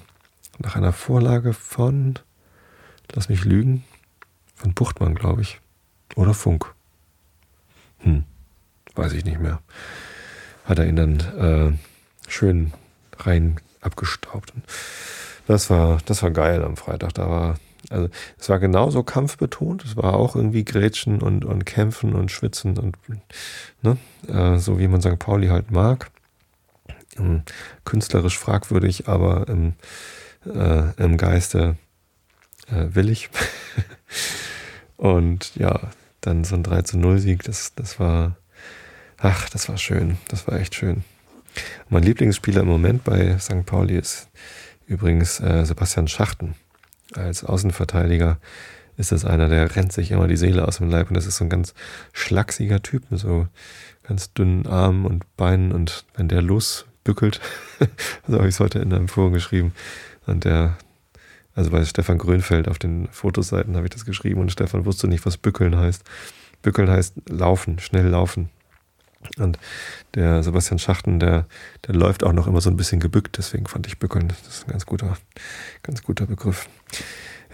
[0.58, 2.18] nach einer Vorlage von,
[3.14, 3.84] lass mich lügen,
[4.54, 5.60] von Buchtmann, glaube ich.
[6.16, 6.74] Oder Funk.
[7.98, 8.24] Hm,
[8.94, 9.60] weiß ich nicht mehr.
[10.64, 11.72] Hat er ihn dann äh,
[12.30, 12.72] schön
[13.18, 14.52] rein abgestaubt.
[15.46, 17.14] Das war, das war geil am Freitag.
[17.14, 17.58] Da war,
[17.90, 19.84] also es war genauso kampfbetont.
[19.84, 22.96] Es war auch irgendwie Grätschen und, und Kämpfen und Schwitzen und
[23.82, 23.96] ne,
[24.28, 25.18] äh, so wie man St.
[25.18, 26.10] Pauli halt mag.
[27.18, 27.42] Ähm,
[27.84, 29.74] künstlerisch fragwürdig, aber im,
[30.46, 31.76] äh, im Geiste
[32.68, 33.30] äh, willig.
[34.96, 35.80] und ja,
[36.20, 38.36] dann so ein 3 zu 0 Sieg, das, das war,
[39.18, 40.18] ach, das war schön.
[40.28, 41.02] Das war echt schön.
[41.88, 43.66] Mein Lieblingsspieler im Moment bei St.
[43.66, 44.28] Pauli ist
[44.86, 46.54] übrigens äh, Sebastian Schachten.
[47.14, 48.38] Als Außenverteidiger
[48.96, 51.36] ist das einer, der rennt sich immer die Seele aus dem Leib und das ist
[51.36, 51.74] so ein ganz
[52.12, 53.48] schlachsiger Typ mit so
[54.02, 57.40] ganz dünnen Armen und Beinen und wenn der losbückelt,
[58.26, 59.72] so habe ich es heute in einem Forum geschrieben,
[60.26, 60.76] und der,
[61.54, 65.26] also bei Stefan Grönfeld auf den Fotoseiten habe ich das geschrieben und Stefan wusste nicht,
[65.26, 66.04] was bückeln heißt.
[66.62, 68.50] Bückeln heißt laufen, schnell laufen.
[69.36, 69.58] Und
[70.14, 71.46] der Sebastian Schachten, der,
[71.86, 74.66] der läuft auch noch immer so ein bisschen gebückt, deswegen fand ich bückeln, das ist
[74.66, 75.16] ein ganz guter,
[75.82, 76.68] ganz guter Begriff.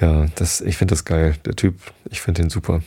[0.00, 1.36] Ja, das, ich finde das geil.
[1.44, 1.76] Der Typ,
[2.10, 2.82] ich finde den super.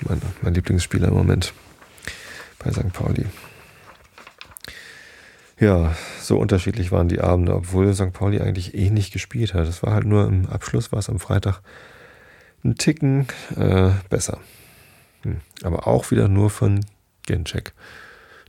[0.00, 1.52] Mein, mein Lieblingsspieler im Moment
[2.58, 2.92] bei St.
[2.92, 3.26] Pauli.
[5.58, 8.12] Ja, so unterschiedlich waren die Abende, obwohl St.
[8.12, 9.68] Pauli eigentlich eh nicht gespielt hat.
[9.68, 11.60] Es war halt nur im Abschluss, war es am Freitag
[12.64, 14.38] ein Ticken äh, besser.
[15.22, 15.40] Hm.
[15.62, 16.80] Aber auch wieder nur von
[17.26, 17.72] Gencheck.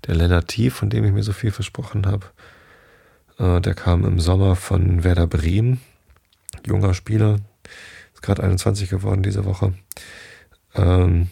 [0.07, 2.25] Der Lennart Tief, von dem ich mir so viel versprochen habe,
[3.37, 5.79] äh, der kam im Sommer von Werder Bremen
[6.65, 7.39] junger Spieler,
[8.13, 9.73] ist gerade 21 geworden diese Woche.
[10.75, 11.29] Ähm,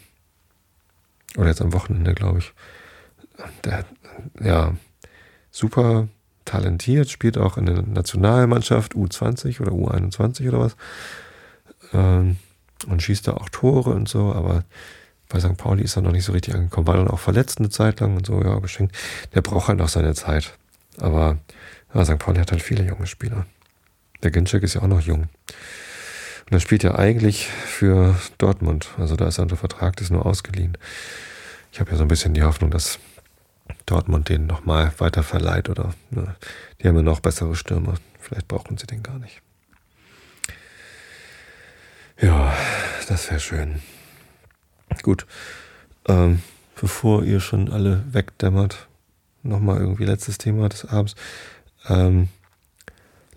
[1.36, 2.52] oder jetzt am Wochenende, glaube ich.
[3.64, 3.84] Der,
[4.40, 4.74] ja,
[5.50, 6.08] super
[6.44, 10.76] talentiert, spielt auch in der Nationalmannschaft U20 oder U21 oder was.
[11.92, 12.36] Ähm,
[12.86, 14.64] und schießt da auch Tore und so, aber
[15.32, 15.56] bei St.
[15.56, 18.16] Pauli ist er noch nicht so richtig angekommen, war dann auch verletzt eine Zeit lang
[18.16, 18.94] und so, ja, geschenkt.
[19.34, 20.52] Der braucht halt noch seine Zeit.
[21.00, 21.38] Aber
[21.94, 22.18] ja, St.
[22.18, 23.46] Pauli hat halt viele junge Spieler.
[24.22, 25.22] Der Ginczek ist ja auch noch jung.
[25.22, 28.90] Und er spielt ja eigentlich für Dortmund.
[28.98, 30.76] Also da ist er unter Vertrag, das ist nur ausgeliehen.
[31.72, 32.98] Ich habe ja so ein bisschen die Hoffnung, dass
[33.86, 36.36] Dortmund den nochmal weiter verleiht oder ne,
[36.80, 37.94] die haben ja noch bessere Stürme.
[38.20, 39.40] Vielleicht brauchen sie den gar nicht.
[42.20, 42.54] Ja,
[43.08, 43.80] das wäre schön.
[45.02, 45.26] Gut.
[46.08, 46.42] Ähm,
[46.80, 48.88] bevor ihr schon alle wegdämmert,
[49.42, 51.14] nochmal irgendwie letztes Thema des Abends.
[51.88, 52.28] Ähm,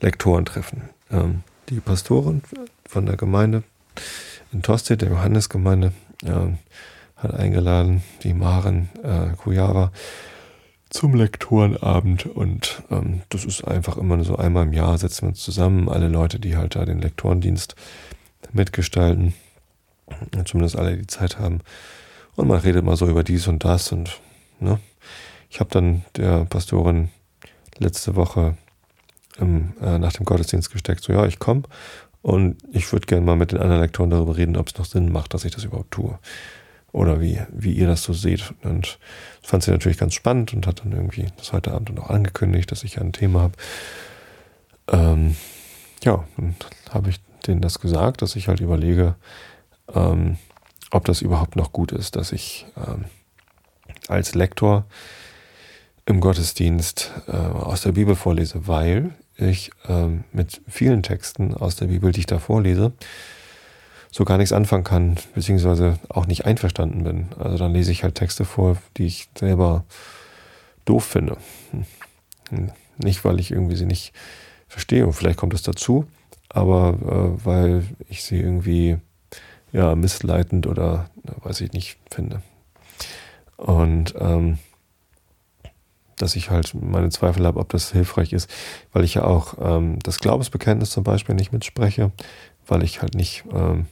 [0.01, 0.83] Lektorentreffen.
[1.11, 2.41] Ähm, die Pastorin
[2.87, 3.63] von der Gemeinde
[4.51, 6.57] in Tostedt, der Johannesgemeinde, ähm,
[7.15, 9.91] hat eingeladen, die Maren äh, Kujava,
[10.89, 12.25] zum Lektorenabend.
[12.25, 16.07] Und ähm, das ist einfach immer so einmal im Jahr setzen wir uns zusammen, alle
[16.07, 17.75] Leute, die halt da den Lektorendienst
[18.53, 19.33] mitgestalten,
[20.45, 21.61] zumindest alle, die Zeit haben.
[22.35, 23.91] Und man redet mal so über dies und das.
[23.91, 24.19] Und
[24.59, 24.79] ne?
[25.49, 27.09] ich habe dann der Pastorin
[27.77, 28.57] letzte Woche
[29.37, 31.63] im, äh, nach dem Gottesdienst gesteckt, so ja, ich komme
[32.21, 35.11] und ich würde gerne mal mit den anderen Lektoren darüber reden, ob es noch Sinn
[35.11, 36.17] macht, dass ich das überhaupt tue.
[36.91, 38.53] Oder wie, wie ihr das so seht.
[38.63, 38.97] Und
[39.41, 42.71] das fand sie natürlich ganz spannend und hat dann irgendwie das heute Abend noch angekündigt,
[42.71, 43.53] dass ich ein Thema habe.
[44.87, 45.35] Ähm,
[46.03, 46.55] ja, und
[46.89, 49.15] habe ich denen das gesagt, dass ich halt überlege,
[49.93, 50.37] ähm,
[50.91, 53.05] ob das überhaupt noch gut ist, dass ich ähm,
[54.07, 54.85] als Lektor
[56.05, 61.87] im Gottesdienst äh, aus der Bibel vorlese, weil ich ähm, mit vielen Texten aus der
[61.87, 62.93] Bibel, die ich da vorlese,
[64.11, 67.27] so gar nichts anfangen kann, beziehungsweise auch nicht einverstanden bin.
[67.37, 69.83] Also dann lese ich halt Texte vor, die ich selber
[70.85, 71.37] doof finde.
[72.49, 72.71] Hm.
[72.97, 74.13] Nicht, weil ich irgendwie sie nicht
[74.69, 76.05] verstehe, und vielleicht kommt es dazu,
[76.47, 78.99] aber äh, weil ich sie irgendwie
[79.75, 81.09] ja, missleitend oder
[81.43, 82.41] weiß ich nicht finde.
[83.57, 84.57] Und ähm,
[86.15, 88.49] dass ich halt meine Zweifel habe, ob das hilfreich ist,
[88.93, 92.11] weil ich ja auch ähm, das Glaubensbekenntnis zum Beispiel nicht mitspreche,
[92.67, 93.87] weil ich halt nicht ähm,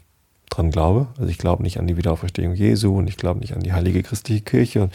[0.50, 1.08] dran glaube.
[1.18, 4.04] Also ich glaube nicht an die Wiederauferstehung Jesu und ich glaube nicht an die heilige
[4.04, 4.94] christliche Kirche und,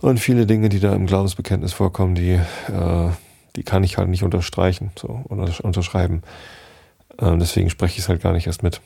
[0.00, 3.10] und viele Dinge, die da im Glaubensbekenntnis vorkommen, die, äh,
[3.54, 6.22] die kann ich halt nicht unterstreichen so, oder unterschreiben.
[7.20, 8.80] Ähm, deswegen spreche ich es halt gar nicht erst mit.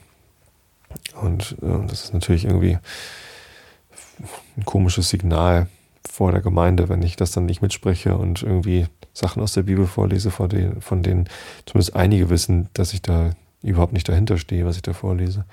[1.21, 2.77] Und äh, das ist natürlich irgendwie
[4.57, 5.67] ein komisches Signal
[6.09, 9.85] vor der Gemeinde, wenn ich das dann nicht mitspreche und irgendwie Sachen aus der Bibel
[9.85, 11.29] vorlese, von denen, von denen
[11.65, 13.31] zumindest einige wissen, dass ich da
[13.61, 15.45] überhaupt nicht dahinter stehe, was ich da vorlese.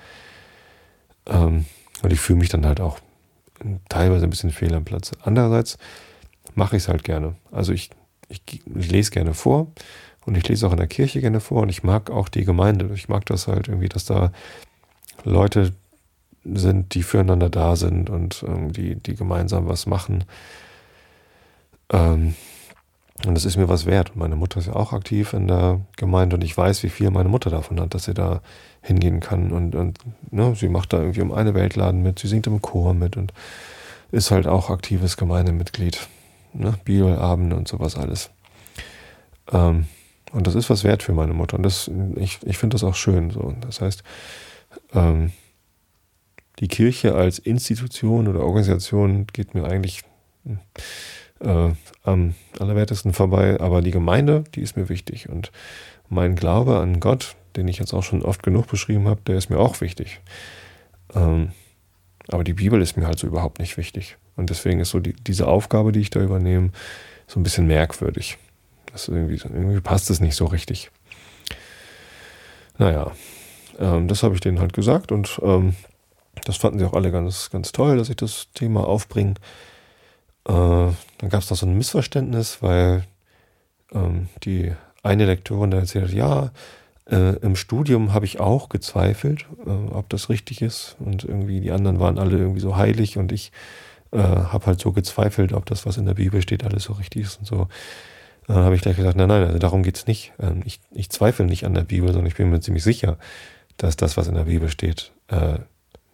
[1.25, 1.65] Ähm,
[2.01, 2.99] und ich fühle mich dann halt auch
[3.89, 5.11] teilweise ein bisschen fehl am Platz.
[5.23, 5.77] Andererseits
[6.53, 7.35] mache ich es halt gerne.
[7.51, 7.89] Also ich,
[8.27, 9.71] ich, ich lese gerne vor
[10.25, 12.89] und ich lese auch in der Kirche gerne vor und ich mag auch die Gemeinde.
[12.93, 14.31] Ich mag das halt irgendwie, dass da
[15.23, 15.73] Leute
[16.43, 20.25] sind, die füreinander da sind und irgendwie die gemeinsam was machen.
[21.91, 22.35] Ähm,
[23.25, 24.15] und das ist mir was wert.
[24.15, 27.29] Meine Mutter ist ja auch aktiv in der Gemeinde und ich weiß, wie viel meine
[27.29, 28.41] Mutter davon hat, dass sie da
[28.81, 29.51] hingehen kann.
[29.51, 29.99] Und, und
[30.31, 33.33] ne, sie macht da irgendwie um eine Weltladen mit, sie singt im Chor mit und
[34.11, 36.07] ist halt auch aktives Gemeindemitglied.
[36.53, 36.73] Ne?
[36.83, 38.29] Bibelabende und sowas alles.
[39.51, 39.87] Ähm,
[40.33, 41.55] und das ist was wert für meine Mutter.
[41.55, 43.31] Und das, ich, ich finde das auch schön.
[43.31, 43.53] So.
[43.61, 44.03] Das heißt,
[44.93, 45.31] ähm,
[46.59, 50.03] die Kirche als Institution oder Organisation geht mir eigentlich
[51.39, 51.71] äh,
[52.03, 55.29] am allerwertesten vorbei, aber die Gemeinde, die ist mir wichtig.
[55.29, 55.51] Und
[56.09, 59.49] mein Glaube an Gott, den ich jetzt auch schon oft genug beschrieben habe, der ist
[59.49, 60.21] mir auch wichtig.
[61.13, 61.51] Ähm,
[62.29, 64.17] aber die Bibel ist mir halt so überhaupt nicht wichtig.
[64.35, 66.71] Und deswegen ist so die, diese Aufgabe, die ich da übernehme,
[67.27, 68.37] so ein bisschen merkwürdig.
[68.91, 70.91] Das irgendwie, irgendwie passt es nicht so richtig.
[72.77, 73.11] Naja,
[73.79, 75.75] ähm, das habe ich denen halt gesagt und ähm,
[76.45, 79.35] das fanden sie auch alle ganz, ganz toll, dass ich das Thema aufbringe.
[80.47, 83.03] Äh, dann gab es noch so ein Missverständnis, weil
[83.93, 84.73] ähm, die
[85.03, 86.51] eine Lektorin da erzählt hat, ja,
[87.09, 90.95] äh, im Studium habe ich auch gezweifelt, äh, ob das richtig ist.
[90.99, 93.51] Und irgendwie die anderen waren alle irgendwie so heilig und ich
[94.11, 97.23] äh, habe halt so gezweifelt, ob das, was in der Bibel steht, alles so richtig
[97.23, 97.67] ist und so.
[98.47, 100.33] Dann habe ich gleich gesagt, nein, nein, also darum geht's nicht.
[100.39, 103.17] Ähm, ich, ich zweifle nicht an der Bibel, sondern ich bin mir ziemlich sicher,
[103.77, 105.59] dass das, was in der Bibel steht, äh,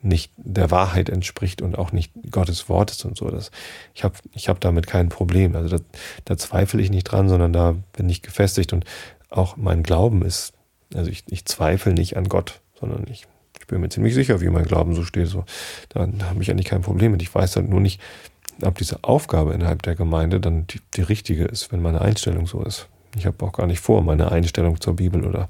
[0.03, 3.29] nicht der Wahrheit entspricht und auch nicht Gottes Wort ist und so.
[3.29, 3.51] Das,
[3.93, 5.55] ich habe ich hab damit kein Problem.
[5.55, 5.83] Also da,
[6.25, 8.85] da zweifle ich nicht dran, sondern da bin ich gefestigt und
[9.29, 10.53] auch mein Glauben ist
[10.93, 13.27] Also ich, ich zweifle nicht an Gott, sondern ich,
[13.59, 15.27] ich bin mir ziemlich sicher, wie mein Glauben so steht.
[15.27, 15.45] So,
[15.89, 17.21] da habe ich eigentlich kein Problem mit.
[17.21, 18.01] Ich weiß halt nur nicht,
[18.63, 22.63] ob diese Aufgabe innerhalb der Gemeinde dann die, die richtige ist, wenn meine Einstellung so
[22.63, 22.87] ist.
[23.15, 25.49] Ich habe auch gar nicht vor, meine Einstellung zur Bibel oder,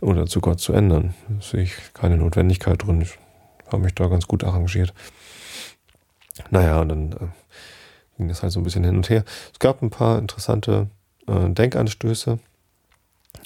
[0.00, 1.14] oder zu Gott zu ändern.
[1.28, 3.02] Da sehe ich keine Notwendigkeit drin.
[3.02, 3.18] Ich
[3.66, 4.92] habe mich da ganz gut arrangiert.
[6.50, 7.16] Naja, und dann äh,
[8.16, 9.24] ging das halt so ein bisschen hin und her.
[9.52, 10.88] Es gab ein paar interessante
[11.26, 12.38] äh, Denkanstöße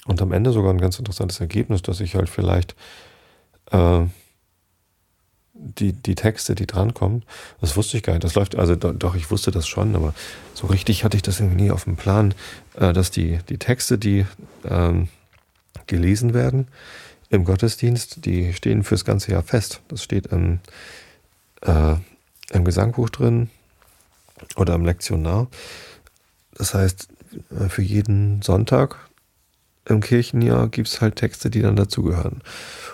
[0.06, 2.74] und am Ende sogar ein ganz interessantes Ergebnis, dass ich halt vielleicht
[3.70, 4.02] äh,
[5.52, 7.22] die, die Texte, die drankommen,
[7.60, 8.24] das wusste ich gar nicht.
[8.24, 10.14] Das läuft, also doch, ich wusste das schon, aber
[10.54, 12.34] so richtig hatte ich das irgendwie nie auf dem Plan,
[12.76, 14.26] äh, dass die, die Texte, die
[14.64, 15.08] ähm,
[15.86, 16.68] gelesen werden
[17.30, 19.80] im Gottesdienst, die stehen fürs ganze Jahr fest.
[19.88, 20.58] Das steht im,
[21.62, 21.94] äh,
[22.50, 23.48] im Gesangbuch drin
[24.56, 25.46] oder im Lektionar.
[26.54, 27.08] Das heißt,
[27.58, 28.96] äh, für jeden Sonntag
[29.86, 32.42] im Kirchenjahr gibt es halt Texte, die dann dazugehören.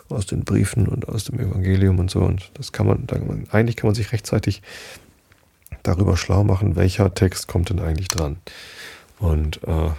[0.08, 2.20] Aus den Briefen und aus dem Evangelium und so.
[2.20, 3.06] Und das kann man,
[3.50, 4.62] eigentlich kann man sich rechtzeitig
[5.82, 8.36] darüber schlau machen, welcher Text kommt denn eigentlich dran.
[9.18, 9.90] Und äh,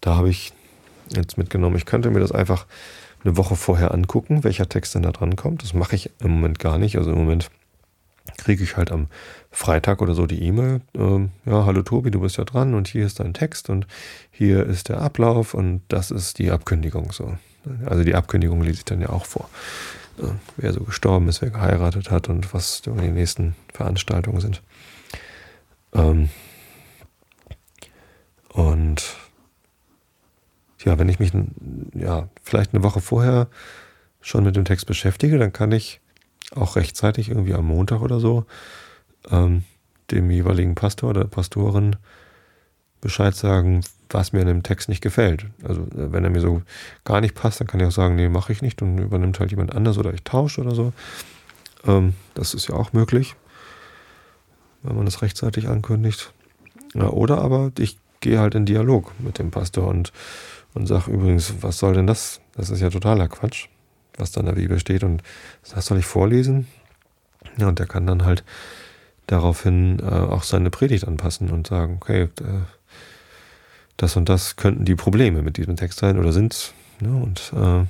[0.00, 0.52] da habe ich
[1.14, 2.66] jetzt mitgenommen, ich könnte mir das einfach
[3.24, 5.62] eine Woche vorher angucken, welcher Text denn da dran kommt.
[5.62, 6.96] Das mache ich im Moment gar nicht.
[6.96, 7.50] Also im Moment
[8.38, 9.08] kriege ich halt am
[9.50, 13.04] Freitag oder so die E-Mail, ähm, ja, hallo Tobi, du bist ja dran und hier
[13.04, 13.86] ist dein Text und
[14.30, 17.36] hier ist der Ablauf und das ist die Abkündigung so.
[17.84, 19.50] Also die Abkündigung lese ich dann ja auch vor.
[20.18, 24.62] Äh, wer so gestorben ist, wer geheiratet hat und was die nächsten Veranstaltungen sind.
[25.92, 26.30] Ähm,
[28.52, 29.16] und
[30.84, 31.32] ja, wenn ich mich
[31.94, 33.48] ja, vielleicht eine Woche vorher
[34.20, 36.00] schon mit dem Text beschäftige, dann kann ich
[36.54, 38.44] auch rechtzeitig irgendwie am Montag oder so
[39.30, 39.64] ähm,
[40.10, 41.96] dem jeweiligen Pastor oder Pastorin
[43.00, 45.46] Bescheid sagen, was mir an dem Text nicht gefällt.
[45.62, 46.62] Also äh, wenn er mir so
[47.04, 49.50] gar nicht passt, dann kann ich auch sagen, nee, mache ich nicht und übernimmt halt
[49.50, 50.92] jemand anders oder ich tausche oder so.
[51.86, 53.36] Ähm, das ist ja auch möglich,
[54.82, 56.32] wenn man das rechtzeitig ankündigt.
[56.94, 60.12] Ja, oder aber ich gehe halt in Dialog mit dem Pastor und,
[60.74, 62.40] und sage übrigens, was soll denn das?
[62.56, 63.68] Das ist ja totaler Quatsch
[64.20, 65.22] was da in der Bibel steht und
[65.74, 66.68] das soll ich vorlesen.
[67.56, 68.44] Ja, und der kann dann halt
[69.26, 72.28] daraufhin äh, auch seine Predigt anpassen und sagen, okay,
[73.96, 77.86] das und das könnten die Probleme mit diesem Text sein oder sind ne, und äh,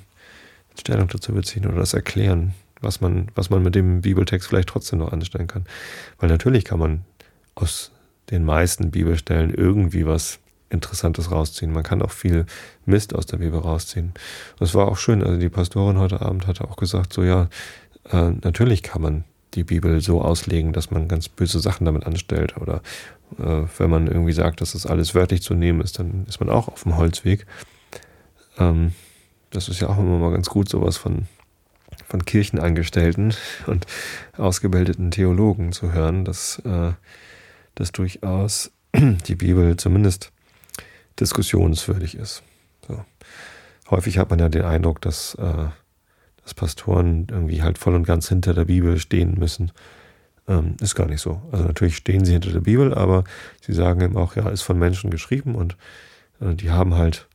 [0.78, 5.00] Stellung dazu beziehen oder das erklären, was man, was man mit dem Bibeltext vielleicht trotzdem
[5.00, 5.66] noch anstellen kann.
[6.18, 7.04] Weil natürlich kann man
[7.54, 7.90] aus
[8.30, 10.38] den meisten Bibelstellen irgendwie was
[10.70, 11.72] Interessantes rausziehen.
[11.72, 12.46] Man kann auch viel
[12.86, 14.14] Mist aus der Bibel rausziehen.
[14.58, 15.22] Das war auch schön.
[15.22, 17.48] Also die Pastorin heute Abend hatte auch gesagt, so ja,
[18.10, 22.56] äh, natürlich kann man die Bibel so auslegen, dass man ganz böse Sachen damit anstellt.
[22.56, 22.82] Oder
[23.38, 26.48] äh, wenn man irgendwie sagt, dass das alles wörtlich zu nehmen ist, dann ist man
[26.48, 27.46] auch auf dem Holzweg.
[28.58, 28.92] Ähm,
[29.50, 31.26] das ist ja auch immer mal ganz gut, sowas von,
[32.06, 33.34] von Kirchenangestellten
[33.66, 33.86] und
[34.36, 36.92] ausgebildeten Theologen zu hören, dass, äh,
[37.74, 40.32] dass durchaus die Bibel zumindest
[41.20, 42.42] diskussionswürdig ist.
[42.86, 43.04] So.
[43.90, 45.68] Häufig hat man ja den Eindruck, dass, äh,
[46.42, 49.72] dass Pastoren irgendwie halt voll und ganz hinter der Bibel stehen müssen.
[50.48, 51.42] Ähm, ist gar nicht so.
[51.52, 53.24] Also natürlich stehen sie hinter der Bibel, aber
[53.60, 55.76] sie sagen eben auch, ja, ist von Menschen geschrieben und
[56.40, 57.28] äh, die haben halt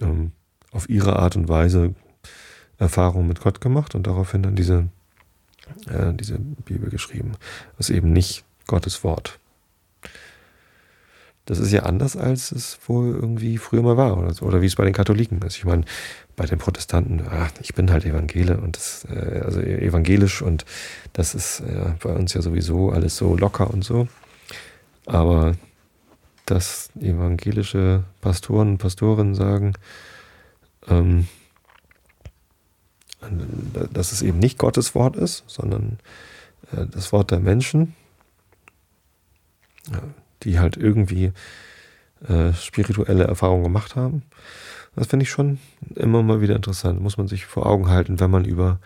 [0.00, 0.32] ähm,
[0.72, 1.94] auf ihre Art und Weise
[2.78, 4.88] Erfahrungen mit Gott gemacht und daraufhin dann diese,
[5.88, 7.32] äh, diese Bibel geschrieben.
[7.76, 9.38] Das ist eben nicht Gottes Wort.
[11.46, 14.66] Das ist ja anders, als es wohl irgendwie früher mal war oder, so, oder wie
[14.66, 15.56] es bei den Katholiken ist.
[15.56, 15.84] Ich meine,
[16.34, 20.64] bei den Protestanten, ach, ich bin halt Evangele und das, äh, also evangelisch und
[21.12, 24.08] das ist äh, bei uns ja sowieso alles so locker und so.
[25.06, 25.54] Aber
[26.46, 29.74] dass evangelische Pastoren und Pastorinnen sagen,
[30.88, 31.28] ähm,
[33.92, 35.98] dass es eben nicht Gottes Wort ist, sondern
[36.72, 37.94] äh, das Wort der Menschen.
[39.92, 40.02] Ja
[40.46, 41.32] die halt irgendwie
[42.26, 44.22] äh, spirituelle Erfahrungen gemacht haben.
[44.94, 45.58] Das finde ich schon
[45.94, 47.02] immer mal wieder interessant.
[47.02, 48.80] Muss man sich vor Augen halten, wenn man über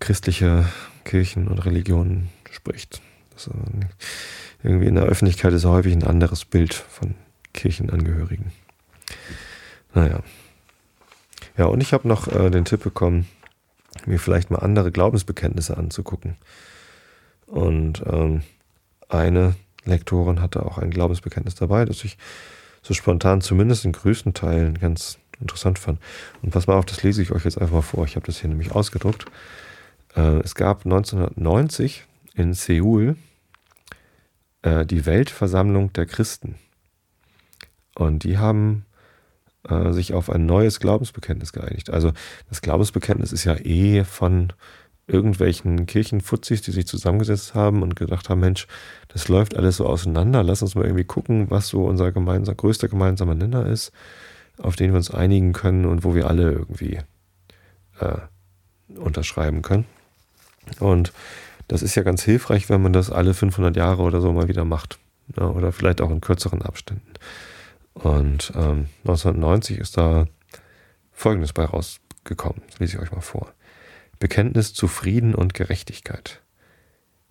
[0.00, 0.66] christliche
[1.04, 3.00] Kirchen und Religionen spricht.
[3.32, 3.50] Das, äh,
[4.64, 7.14] irgendwie in der Öffentlichkeit ist häufig ein anderes Bild von
[7.52, 8.52] Kirchenangehörigen.
[9.94, 10.20] Naja.
[11.56, 13.28] Ja, und ich habe noch äh, den Tipp bekommen,
[14.06, 16.36] mir vielleicht mal andere Glaubensbekenntnisse anzugucken.
[17.46, 18.42] Und ähm,
[19.08, 19.54] eine
[19.84, 22.18] Lektorin hatte auch ein Glaubensbekenntnis dabei, das ich
[22.82, 26.00] so spontan zumindest in größten Teilen ganz interessant fand.
[26.42, 28.04] Und pass mal auf, das lese ich euch jetzt einfach mal vor.
[28.04, 29.26] Ich habe das hier nämlich ausgedruckt.
[30.16, 32.04] Äh, es gab 1990
[32.34, 33.16] in Seoul
[34.62, 36.56] äh, die Weltversammlung der Christen.
[37.94, 38.84] Und die haben
[39.68, 41.90] äh, sich auf ein neues Glaubensbekenntnis geeinigt.
[41.90, 42.12] Also
[42.48, 44.52] das Glaubensbekenntnis ist ja eh von
[45.12, 48.66] irgendwelchen Kirchenfuzis, die sich zusammengesetzt haben und gedacht haben, Mensch,
[49.08, 52.88] das läuft alles so auseinander, lass uns mal irgendwie gucken, was so unser gemeinsam, größter
[52.88, 53.92] gemeinsamer Nenner ist,
[54.58, 56.98] auf den wir uns einigen können und wo wir alle irgendwie
[58.00, 58.18] äh,
[58.96, 59.86] unterschreiben können.
[60.78, 61.12] Und
[61.68, 64.64] das ist ja ganz hilfreich, wenn man das alle 500 Jahre oder so mal wieder
[64.64, 64.98] macht.
[65.36, 67.12] Ja, oder vielleicht auch in kürzeren Abständen.
[67.94, 70.26] Und ähm, 1990 ist da
[71.12, 72.62] Folgendes bei rausgekommen.
[72.68, 73.52] Das lese ich euch mal vor.
[74.22, 76.42] Bekenntnis zu Frieden und Gerechtigkeit.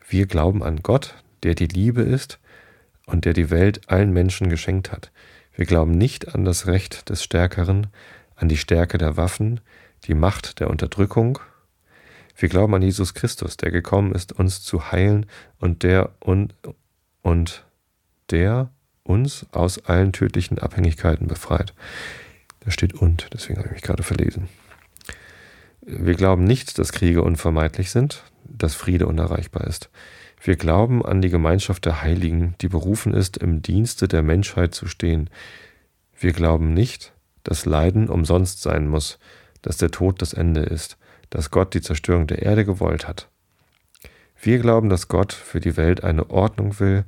[0.10, 2.38] Wir glauben an Gott, der die Liebe ist
[3.06, 5.10] und der die Welt allen Menschen geschenkt hat.
[5.56, 7.88] Wir glauben nicht an das Recht des Stärkeren,
[8.36, 9.62] an die Stärke der Waffen,
[10.04, 11.40] die Macht der Unterdrückung.
[12.36, 15.28] Wir glauben an Jesus Christus, der gekommen ist, uns zu heilen
[15.60, 16.54] und der und,
[17.22, 17.64] und
[18.32, 18.70] der
[19.04, 21.74] uns aus allen tödlichen Abhängigkeiten befreit.
[22.60, 24.50] Da steht und, deswegen habe ich mich gerade verlesen.
[25.84, 29.90] Wir glauben nicht, dass Kriege unvermeidlich sind, dass Friede unerreichbar ist.
[30.44, 34.88] Wir glauben an die Gemeinschaft der Heiligen, die berufen ist, im Dienste der Menschheit zu
[34.88, 35.30] stehen.
[36.20, 37.14] Wir glauben nicht,
[37.44, 39.18] dass Leiden umsonst sein muss,
[39.64, 40.98] dass der Tod das Ende ist,
[41.32, 43.28] dass Gott die Zerstörung der Erde gewollt hat.
[44.40, 47.06] Wir glauben, dass Gott für die Welt eine Ordnung will,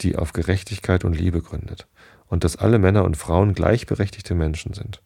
[0.00, 1.86] die auf Gerechtigkeit und Liebe gründet
[2.26, 5.00] und dass alle Männer und Frauen gleichberechtigte Menschen sind.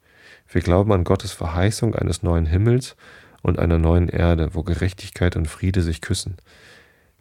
[0.49, 2.96] Wir glauben an Gottes Verheißung eines neuen Himmels
[3.42, 6.36] und einer neuen Erde, wo Gerechtigkeit und Friede sich küssen.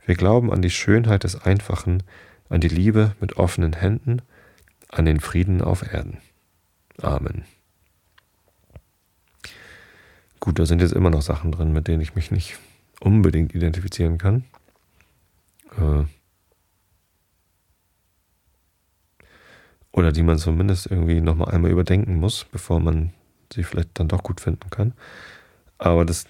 [0.06, 2.04] Wir glauben an die Schönheit des Einfachen,
[2.50, 4.22] an die Liebe mit offenen Händen,
[4.90, 6.20] an den Frieden auf Erden.
[7.02, 7.44] Amen.
[10.40, 12.58] Gut, da sind jetzt immer noch Sachen drin, mit denen ich mich nicht
[13.02, 14.46] unbedingt identifizieren kann.
[15.78, 16.06] Äh,
[19.98, 23.14] Oder die man zumindest irgendwie nochmal einmal überdenken muss, bevor man
[23.54, 24.94] sie vielleicht dann doch gut finden kann.
[25.78, 26.26] Aber das,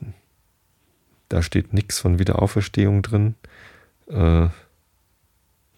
[1.30, 3.36] da steht nichts von Wiederauferstehung drin.
[4.08, 4.50] Äh,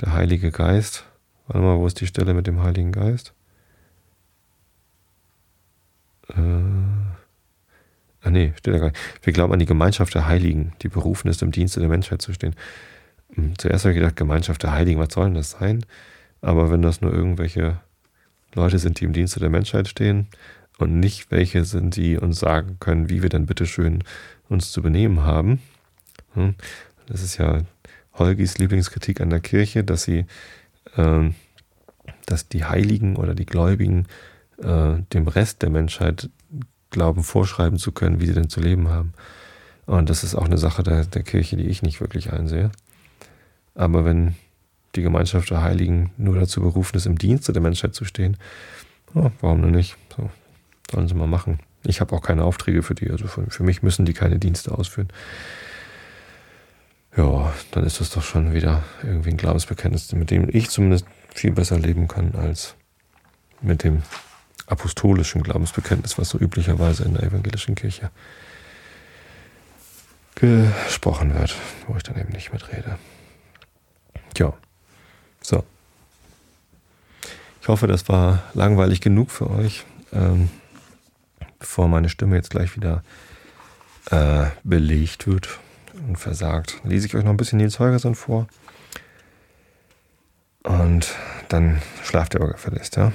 [0.02, 1.06] der Heilige Geist.
[1.48, 3.34] Warte mal, wo ist die Stelle mit dem Heiligen Geist?
[6.30, 6.42] Äh,
[8.22, 9.00] ah nee, steht da gar nicht.
[9.24, 12.34] Wir glauben an die Gemeinschaft der Heiligen, die berufen ist, im Dienste der Menschheit zu
[12.34, 12.56] stehen.
[13.34, 15.86] Hm, zuerst habe ich gedacht, Gemeinschaft der Heiligen, was soll denn das sein?
[16.42, 17.80] Aber wenn das nur irgendwelche
[18.54, 20.28] Leute sind, die im Dienste der Menschheit stehen
[20.82, 24.04] und nicht welche sind, die uns sagen können, wie wir denn bitteschön
[24.50, 25.62] uns zu benehmen haben.
[26.34, 26.56] Hm,
[27.08, 27.62] das ist ja
[28.14, 30.26] Holgis Lieblingskritik an der Kirche, dass sie,
[30.96, 31.30] äh,
[32.26, 34.06] dass die Heiligen oder die Gläubigen
[34.62, 36.30] äh, dem Rest der Menschheit
[36.90, 39.14] glauben, vorschreiben zu können, wie sie denn zu leben haben.
[39.86, 42.72] Und das ist auch eine Sache der, der Kirche, die ich nicht wirklich einsehe.
[43.76, 44.36] Aber wenn
[44.96, 48.38] die Gemeinschaft der Heiligen nur dazu berufen ist, im Dienste der Menschheit zu stehen.
[49.14, 49.98] Ja, warum denn nicht?
[50.90, 51.60] So, sollen sie mal machen.
[51.84, 54.72] Ich habe auch keine Aufträge für die, also für, für, mich müssen die keine Dienste
[54.72, 55.10] ausführen.
[57.16, 61.52] Ja, dann ist das doch schon wieder irgendwie ein Glaubensbekenntnis, mit dem ich zumindest viel
[61.52, 62.76] besser leben kann als
[63.62, 64.04] mit dem
[64.68, 68.12] apostolischen Glaubensbekenntnis, was so üblicherweise in der evangelischen Kirche
[70.36, 71.56] gesprochen wird,
[71.88, 72.98] wo ich dann eben nicht mitrede.
[74.34, 74.54] Tja.
[75.42, 75.64] So.
[77.62, 79.86] Ich hoffe, das war langweilig genug für euch.
[80.14, 80.50] Ähm,
[81.60, 83.04] bevor meine Stimme jetzt gleich wieder
[84.12, 85.60] äh, belegt wird
[86.08, 88.48] und versagt, lese ich euch noch ein bisschen Nils Holgersson vor.
[90.64, 91.16] Und
[91.50, 93.12] dann schlaft ihr aber gefälligst, ja?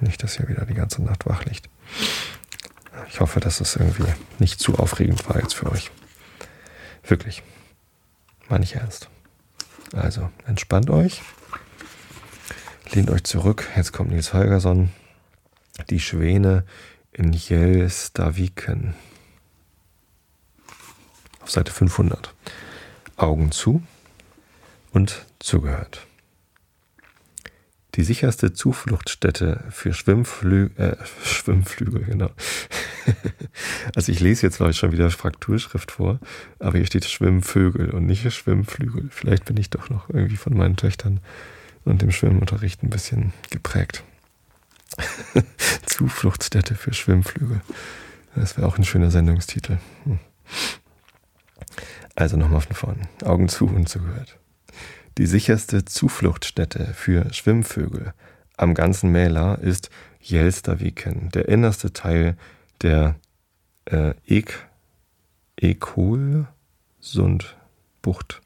[0.00, 1.68] Nicht, dass ihr wieder die ganze Nacht wach liegt.
[3.08, 5.90] Ich hoffe, dass es irgendwie nicht zu aufregend war jetzt für euch.
[7.06, 7.42] Wirklich.
[8.48, 9.08] Meine ich ernst.
[9.92, 11.22] Also, entspannt euch.
[12.92, 13.68] Lehnt euch zurück.
[13.76, 14.90] Jetzt kommt Nils Holgersson.
[15.88, 16.64] Die Schwäne
[17.20, 18.94] in Jelstaviken.
[21.40, 22.34] Auf Seite 500.
[23.16, 23.82] Augen zu
[24.92, 26.06] und zugehört.
[27.96, 32.30] Die sicherste Zufluchtsstätte für Schwimmflü äh, Schwimmflügel, genau.
[33.94, 36.20] also ich lese jetzt glaube ich schon wieder Frakturschrift vor,
[36.58, 39.10] aber hier steht Schwimmvögel und nicht Schwimmflügel.
[39.10, 41.20] Vielleicht bin ich doch noch irgendwie von meinen Töchtern
[41.84, 44.04] und dem Schwimmunterricht ein bisschen geprägt.
[45.86, 47.60] Zufluchtsstätte für Schwimmflügel.
[48.34, 49.78] Das wäre auch ein schöner Sendungstitel.
[50.04, 50.18] Hm.
[52.14, 53.08] Also nochmal von vorne.
[53.24, 54.38] Augen zu und zugehört.
[55.18, 58.14] Die sicherste Zufluchtsstätte für Schwimmvögel
[58.56, 62.36] am ganzen Mäler ist Jelstaviken, der innerste Teil
[62.82, 63.16] der
[63.86, 64.68] äh, Ek
[65.56, 68.40] Ekolsundbucht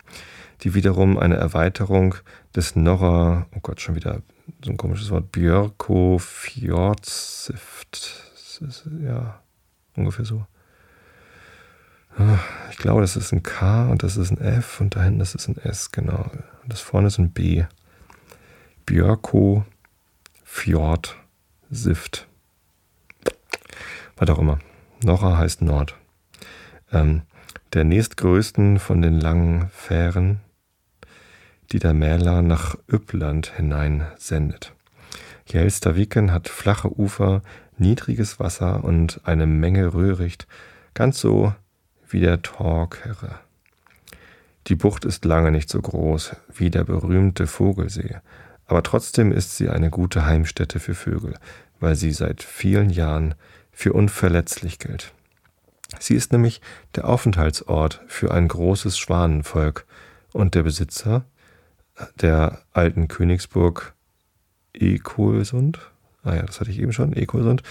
[0.65, 2.17] die wiederum eine Erweiterung
[2.57, 4.23] des Norra, oh Gott, schon wieder
[4.65, 8.21] so ein komisches Wort, Björko Fjordsift.
[9.03, 9.41] Ja,
[9.97, 10.47] ungefähr so.
[12.17, 12.39] Ah,
[12.71, 15.35] ich glaube, das ist ein K und das ist ein F und da hinten das
[15.35, 16.31] ist ein S, genau.
[16.63, 17.65] Und das vorne ist ein B.
[18.87, 19.65] Björko
[20.45, 21.17] Fjord
[21.71, 22.29] Sift.
[24.17, 24.61] Was auch immer.
[25.03, 25.97] Norra heißt Nord.
[26.93, 27.23] Ähm,
[27.73, 30.39] der nächstgrößten von den langen Fähren,
[31.73, 34.73] die der Mäler nach Üppland hinein sendet.
[35.47, 37.43] Jelstaviken hat flache Ufer,
[37.79, 40.47] niedriges Wasser und eine Menge Röhricht,
[40.95, 41.55] ganz so
[42.09, 43.39] wie der Torkere.
[44.69, 48.17] Die Bucht ist lange nicht so groß wie der berühmte Vogelsee,
[48.67, 51.35] aber trotzdem ist sie eine gute Heimstätte für Vögel,
[51.81, 53.35] weil sie seit vielen Jahren
[53.73, 55.13] für unverletzlich gilt.
[55.99, 56.61] Sie ist nämlich
[56.95, 59.85] der Aufenthaltsort für ein großes Schwanenvolk
[60.33, 61.25] und der Besitzer
[62.21, 63.95] der alten Königsburg
[64.73, 65.79] Ekolsund,
[66.23, 67.63] ah ja, das hatte ich eben schon, Ekolsund,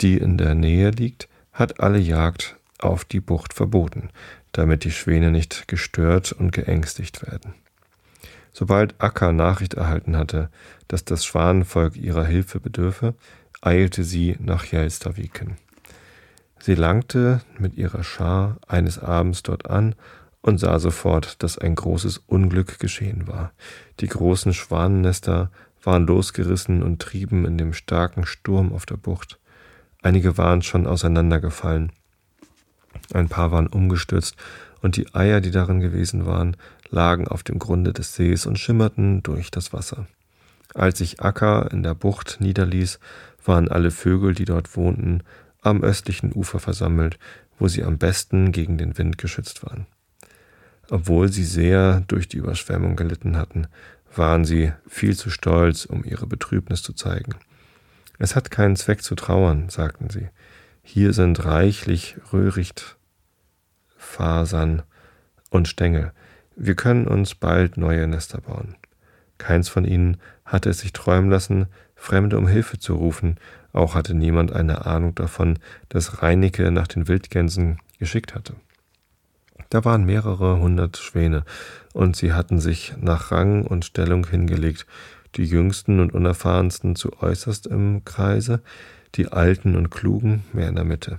[0.00, 4.10] die in der Nähe liegt, hat alle Jagd auf die Bucht verboten,
[4.52, 7.54] damit die Schwäne nicht gestört und geängstigt werden.
[8.52, 10.48] Sobald Akka Nachricht erhalten hatte,
[10.88, 13.14] dass das Schwanenvolk ihrer Hilfe bedürfe,
[13.60, 15.56] eilte sie nach Jelstaviken.
[16.58, 19.94] Sie langte mit ihrer Schar eines Abends dort an
[20.46, 23.52] und sah sofort, dass ein großes Unglück geschehen war.
[23.98, 25.50] Die großen Schwanennester
[25.82, 29.40] waren losgerissen und trieben in dem starken Sturm auf der Bucht.
[30.02, 31.90] Einige waren schon auseinandergefallen.
[33.12, 34.36] Ein paar waren umgestürzt,
[34.82, 36.56] und die Eier, die darin gewesen waren,
[36.90, 40.06] lagen auf dem Grunde des Sees und schimmerten durch das Wasser.
[40.74, 43.00] Als sich Akka in der Bucht niederließ,
[43.44, 45.24] waren alle Vögel, die dort wohnten,
[45.60, 47.18] am östlichen Ufer versammelt,
[47.58, 49.86] wo sie am besten gegen den Wind geschützt waren.
[50.90, 53.66] Obwohl sie sehr durch die Überschwemmung gelitten hatten,
[54.14, 57.34] waren sie viel zu stolz, um ihre Betrübnis zu zeigen.
[58.18, 60.28] Es hat keinen Zweck zu trauern, sagten sie.
[60.82, 64.82] Hier sind reichlich Röhrichtfasern
[65.50, 66.12] und Stängel.
[66.54, 68.76] Wir können uns bald neue Nester bauen.
[69.38, 73.36] Keins von ihnen hatte es sich träumen lassen, Fremde um Hilfe zu rufen,
[73.72, 75.58] auch hatte niemand eine Ahnung davon,
[75.88, 78.54] dass Reinecke nach den Wildgänsen geschickt hatte.
[79.70, 81.44] Da waren mehrere hundert Schwäne,
[81.92, 84.86] und sie hatten sich nach Rang und Stellung hingelegt,
[85.34, 88.62] die jüngsten und unerfahrensten zu äußerst im Kreise,
[89.14, 91.18] die alten und klugen mehr in der Mitte.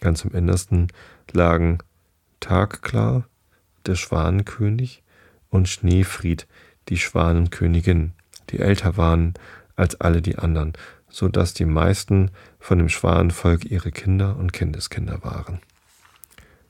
[0.00, 0.88] Ganz im Innersten
[1.32, 1.78] lagen
[2.40, 3.26] Tagklar,
[3.86, 5.02] der Schwanenkönig,
[5.50, 6.48] und Schneefried,
[6.88, 8.12] die Schwanenkönigin,
[8.50, 9.34] die älter waren
[9.76, 10.72] als alle die anderen,
[11.08, 15.60] so dass die meisten von dem Schwanenvolk ihre Kinder und Kindeskinder waren.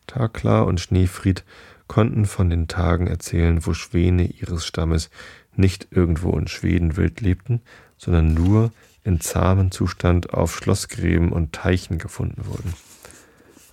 [0.07, 1.44] Takla und Schneefried
[1.88, 5.11] konnten von den Tagen erzählen, wo Schwäne ihres Stammes
[5.55, 7.61] nicht irgendwo in Schweden wild lebten,
[7.98, 8.72] sondern nur
[9.05, 12.72] in zahmen Zustand auf Schlossgräben und Teichen gefunden wurden.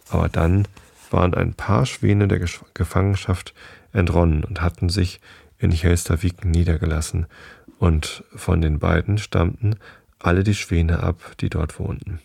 [0.09, 0.67] Aber dann
[1.11, 3.53] waren ein paar Schwäne der Gefangenschaft
[3.93, 5.21] entronnen und hatten sich
[5.57, 7.27] in Helstaviken niedergelassen,
[7.79, 9.77] und von den beiden stammten
[10.19, 12.19] alle die Schwäne ab, die dort wohnten.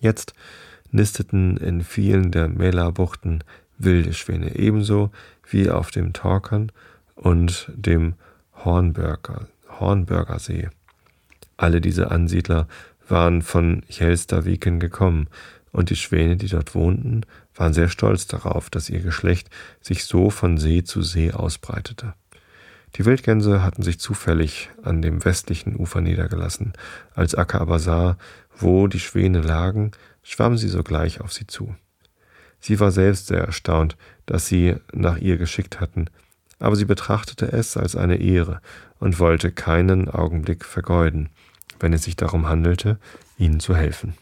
[0.00, 0.32] Jetzt
[0.90, 3.44] nisteten in vielen der Mälarbuchten
[3.78, 5.10] wilde Schwäne, ebenso
[5.48, 6.72] wie auf dem Torkern
[7.14, 8.14] und dem
[8.64, 9.48] Hornberger,
[9.80, 10.68] Hornberger See.
[11.56, 12.68] Alle diese Ansiedler
[13.08, 15.28] waren von Jelstaviken gekommen,
[15.70, 17.22] und die Schwäne, die dort wohnten,
[17.54, 22.14] waren sehr stolz darauf, dass ihr Geschlecht sich so von See zu See ausbreitete.
[22.96, 26.72] Die Wildgänse hatten sich zufällig an dem westlichen Ufer niedergelassen.
[27.14, 28.16] Als Akka aber sah,
[28.56, 29.90] wo die Schwäne lagen,
[30.28, 31.74] schwamm sie sogleich auf sie zu.
[32.60, 36.10] Sie war selbst sehr erstaunt, dass sie nach ihr geschickt hatten,
[36.58, 38.60] aber sie betrachtete es als eine Ehre
[38.98, 41.30] und wollte keinen Augenblick vergeuden,
[41.80, 42.98] wenn es sich darum handelte,
[43.38, 44.14] ihnen zu helfen.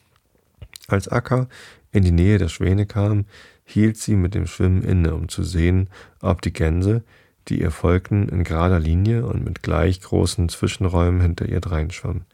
[0.87, 1.49] Als Akka
[1.91, 3.25] in die Nähe der Schwäne kam,
[3.65, 5.89] hielt sie mit dem Schwimmen inne, um zu sehen,
[6.21, 7.03] ob die Gänse,
[7.49, 12.27] die ihr folgten, in gerader Linie und mit gleich großen Zwischenräumen hinter ihr dreinschwammen.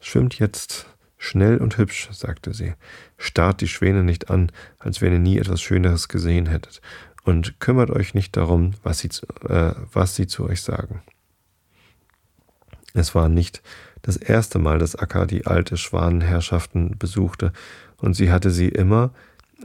[0.00, 0.86] Schwimmt jetzt
[1.20, 2.72] schnell und hübsch, sagte sie.
[3.18, 6.80] Starrt die Schwäne nicht an, als wenn ihr nie etwas Schöneres gesehen hättet,
[7.22, 9.10] und kümmert euch nicht darum, was sie,
[9.46, 11.02] äh, was sie zu euch sagen.
[12.94, 13.62] Es war nicht
[14.00, 17.52] das erste Mal, dass Akka die alte Schwanenherrschaften besuchte,
[17.98, 19.12] und sie hatte sie immer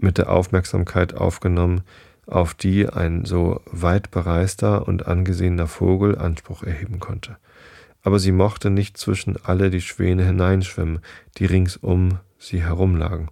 [0.02, 1.84] mit der Aufmerksamkeit aufgenommen,
[2.28, 7.38] auf die ein so weit bereister und angesehener Vogel Anspruch erheben konnte.
[8.06, 11.00] Aber sie mochte nicht zwischen alle die Schwäne hineinschwimmen,
[11.38, 13.32] die ringsum sie herumlagen.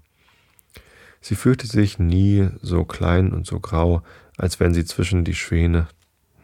[1.22, 4.02] Sie fühlte sich nie so klein und so grau,
[4.36, 5.88] als wenn sie zwischen die Schwäne.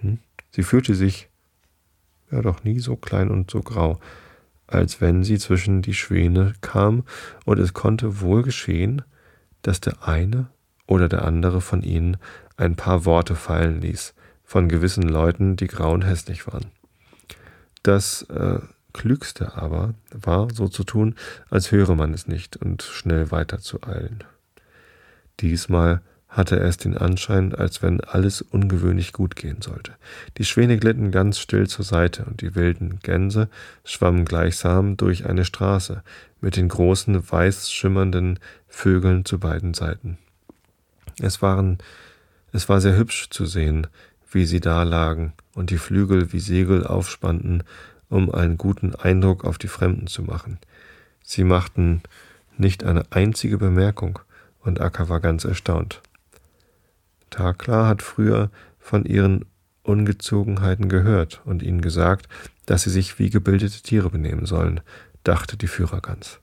[0.01, 0.19] Hm?
[0.51, 1.27] Sie fühlte sich.
[2.29, 3.99] ja doch nie so klein und so grau,
[4.67, 7.05] als wenn sie zwischen die Schwäne kam,
[7.45, 9.01] und es konnte wohl geschehen,
[9.63, 10.51] dass der eine
[10.85, 12.17] oder der andere von ihnen
[12.57, 14.13] ein paar Worte fallen ließ,
[14.43, 16.67] von gewissen Leuten, die grau und hässlich waren.
[17.83, 18.59] Das äh,
[18.93, 21.15] Klügste aber war, so zu tun,
[21.49, 24.23] als höre man es nicht und schnell weiterzueilen.
[25.39, 29.93] Diesmal hatte es den Anschein, als wenn alles ungewöhnlich gut gehen sollte.
[30.37, 33.49] Die Schwäne glitten ganz still zur Seite und die wilden Gänse
[33.83, 36.03] schwammen gleichsam durch eine Straße
[36.39, 40.19] mit den großen weiß schimmernden Vögeln zu beiden Seiten.
[41.19, 41.79] Es waren,
[42.53, 43.87] es war sehr hübsch zu sehen,
[44.31, 47.63] wie sie da lagen und die Flügel wie Segel aufspannten,
[48.07, 50.57] um einen guten Eindruck auf die Fremden zu machen.
[51.21, 52.01] Sie machten
[52.57, 54.19] nicht eine einzige Bemerkung,
[54.61, 56.01] und Akka war ganz erstaunt.
[57.29, 59.43] Takla hat früher von ihren
[59.83, 62.29] Ungezogenheiten gehört und ihnen gesagt,
[62.65, 64.79] dass sie sich wie gebildete Tiere benehmen sollen,
[65.25, 66.39] dachte die Führergans.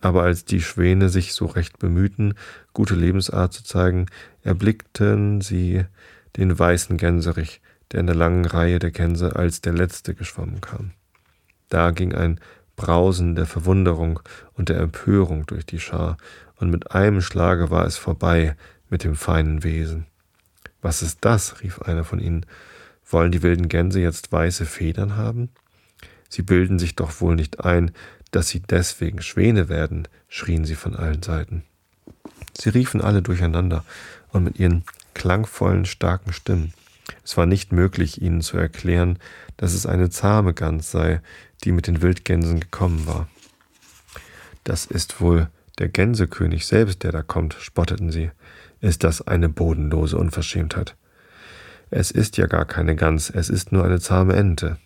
[0.00, 2.32] Aber als die Schwäne sich so recht bemühten,
[2.72, 4.06] gute Lebensart zu zeigen,
[4.42, 5.84] erblickten sie
[6.38, 7.60] den weißen Gänserich,
[7.92, 10.92] der in der langen Reihe der Gänse als der letzte geschwommen kam.
[11.68, 12.40] Da ging ein
[12.76, 14.20] Brausen der Verwunderung
[14.54, 16.16] und der Empörung durch die Schar,
[16.56, 18.56] und mit einem Schlage war es vorbei
[18.88, 20.06] mit dem feinen Wesen.
[20.80, 21.60] Was ist das?
[21.62, 22.46] rief einer von ihnen.
[23.04, 25.50] Wollen die wilden Gänse jetzt weiße Federn haben?
[26.28, 27.90] Sie bilden sich doch wohl nicht ein,
[28.30, 31.64] dass sie deswegen Schwäne werden, schrien sie von allen Seiten.
[32.58, 33.84] Sie riefen alle durcheinander
[34.30, 34.84] und mit ihren
[35.14, 36.72] klangvollen, starken Stimmen.
[37.24, 39.18] Es war nicht möglich, ihnen zu erklären,
[39.56, 41.20] dass es eine zahme Gans sei,
[41.64, 43.28] die mit den Wildgänsen gekommen war.
[44.64, 45.48] Das ist wohl
[45.78, 48.30] der Gänsekönig selbst, der da kommt, spotteten sie
[48.82, 50.96] ist das eine bodenlose Unverschämtheit.
[51.90, 54.76] Es ist ja gar keine Gans, es ist nur eine zahme Ente.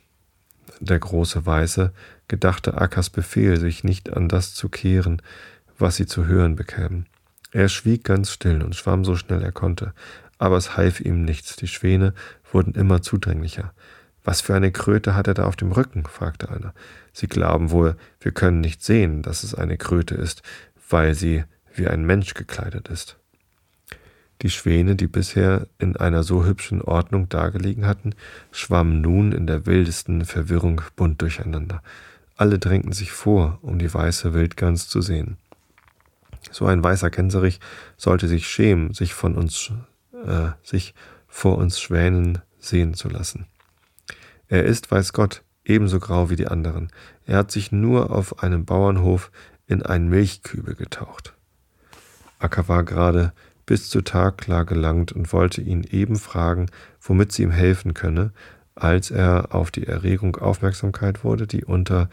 [0.81, 1.93] Der große Weiße
[2.29, 5.23] gedachte Ackers Befehl, sich nicht an das zu kehren,
[5.79, 7.07] was sie zu hören bekämen.
[7.53, 9.95] Er schwieg ganz still und schwamm so schnell er konnte,
[10.39, 12.15] aber es half ihm nichts, die Schwäne
[12.53, 13.73] wurden immer zudringlicher.
[14.25, 16.05] Was für eine Kröte hat er da auf dem Rücken?
[16.05, 16.75] fragte einer.
[17.13, 20.43] Sie glauben wohl, wir können nicht sehen, dass es eine Kröte ist,
[20.91, 23.19] weil sie wie ein Mensch gekleidet ist.
[24.43, 28.15] Die Schwäne, die bisher in einer so hübschen Ordnung dagelegen hatten,
[28.51, 31.83] schwammen nun in der wildesten Verwirrung bunt durcheinander.
[32.37, 35.39] Alle drängten sich vor, um die weiße Wildgans zu sehen.
[36.51, 37.61] So ein weißer Gänserich
[37.97, 39.73] sollte sich schämen, sich von uns,
[40.27, 40.95] äh, sich
[41.27, 43.47] vor uns Schwänen sehen zu lassen.
[44.49, 46.91] Er ist, weiß Gott, ebenso grau wie die anderen.
[47.25, 49.31] Er hat sich nur auf einem Bauernhof
[49.67, 51.35] in einen Milchkübel getaucht.
[52.39, 53.33] Acker war gerade
[53.65, 56.67] bis zu Takla gelangt und wollte ihn eben fragen,
[57.01, 58.33] womit sie ihm helfen könne,
[58.77, 62.09] als er auf die Erregung Aufmerksamkeit wurde, die unter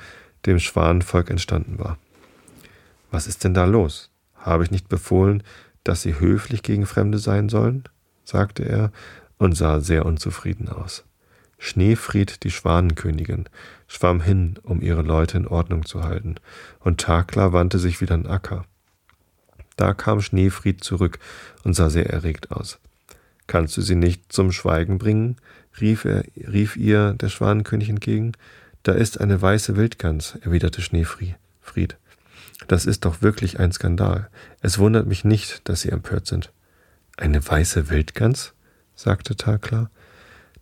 [0.45, 1.97] dem Schwanenvolk entstanden war.
[3.11, 4.09] Was ist denn da los?
[4.35, 5.43] Habe ich nicht befohlen,
[5.83, 7.83] dass sie höflich gegen Fremde sein sollen?
[8.23, 8.91] Sagte er
[9.37, 11.03] und sah sehr unzufrieden aus.
[11.57, 13.45] Schneefried, die Schwanenkönigin,
[13.87, 16.35] schwamm hin, um ihre Leute in Ordnung zu halten,
[16.79, 18.65] und Takla wandte sich wieder an Acker.
[19.77, 21.19] Da kam Schneefried zurück
[21.63, 22.79] und sah sehr erregt aus.
[23.47, 25.37] Kannst du sie nicht zum Schweigen bringen?
[25.79, 28.33] rief, er, rief ihr der Schwanenkönig entgegen.
[28.83, 31.97] Da ist eine weiße Wildgans, erwiderte Schneefried.
[32.67, 34.29] Das ist doch wirklich ein Skandal.
[34.61, 36.51] Es wundert mich nicht, dass Sie empört sind.
[37.17, 38.53] Eine weiße Wildgans?
[38.95, 39.89] sagte Takla.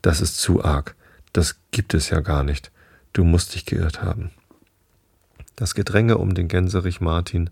[0.02, 0.96] Das ist zu arg.
[1.34, 2.72] Das gibt es ja gar nicht.
[3.14, 4.32] Du musst dich geirrt haben.
[5.56, 7.50] Das Gedränge um den Gänserich Martin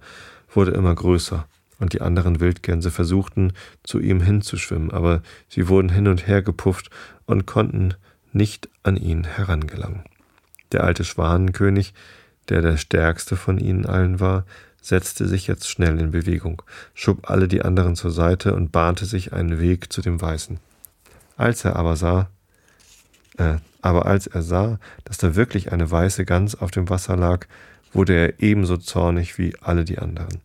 [0.53, 1.47] wurde immer größer,
[1.79, 6.89] und die anderen Wildgänse versuchten, zu ihm hinzuschwimmen, aber sie wurden hin und her gepufft
[7.25, 7.93] und konnten
[8.33, 10.03] nicht an ihn herangelangen.
[10.71, 11.93] Der alte Schwanenkönig,
[12.49, 14.45] der der stärkste von ihnen allen war,
[14.81, 16.61] setzte sich jetzt schnell in Bewegung,
[16.93, 20.59] schob alle die anderen zur Seite und bahnte sich einen Weg zu dem Weißen.
[21.37, 22.29] Als er aber sah,
[23.37, 27.47] äh, aber als er sah, dass da wirklich eine weiße Gans auf dem Wasser lag,
[27.93, 30.41] wurde er ebenso zornig wie alle die anderen.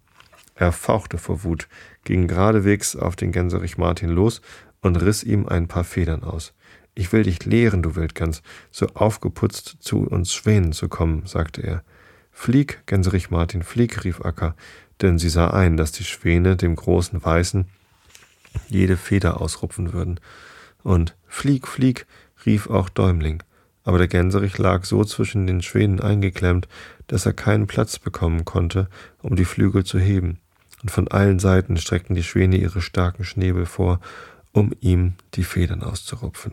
[0.55, 1.68] Er fauchte vor Wut,
[2.05, 4.41] ging geradewegs auf den Gänserich Martin los
[4.80, 6.53] und riss ihm ein paar Federn aus.
[6.95, 11.82] Ich will dich lehren, du Wildgans, so aufgeputzt zu uns Schwänen zu kommen, sagte er.
[12.35, 14.55] Flieg, Gänserich Martin, flieg, rief Acker,
[15.01, 17.64] denn sie sah ein, dass die Schwäne dem großen Weißen
[18.68, 20.20] jede Feder ausrupfen würden.
[20.82, 22.07] Und flieg, flieg,
[22.45, 23.43] rief auch Däumling
[23.85, 26.68] aber der Gänserich lag so zwischen den Schwänen eingeklemmt,
[27.07, 28.89] dass er keinen Platz bekommen konnte,
[29.22, 30.41] um die Flügel zu heben,
[30.82, 34.01] und von allen Seiten streckten die Schwäne ihre starken Schnäbel vor,
[34.53, 36.53] um ihm die Federn auszurupfen.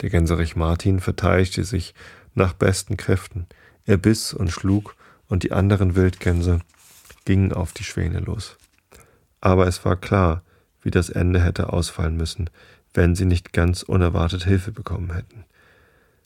[0.00, 1.94] Der Gänserich Martin verteidigte sich
[2.34, 3.46] nach besten Kräften.
[3.86, 4.96] Er biss und schlug,
[5.28, 6.60] und die anderen Wildgänse
[7.24, 8.56] gingen auf die Schwäne los.
[9.40, 10.42] Aber es war klar,
[10.82, 12.50] wie das Ende hätte ausfallen müssen,
[12.94, 15.44] wenn sie nicht ganz unerwartet Hilfe bekommen hätten.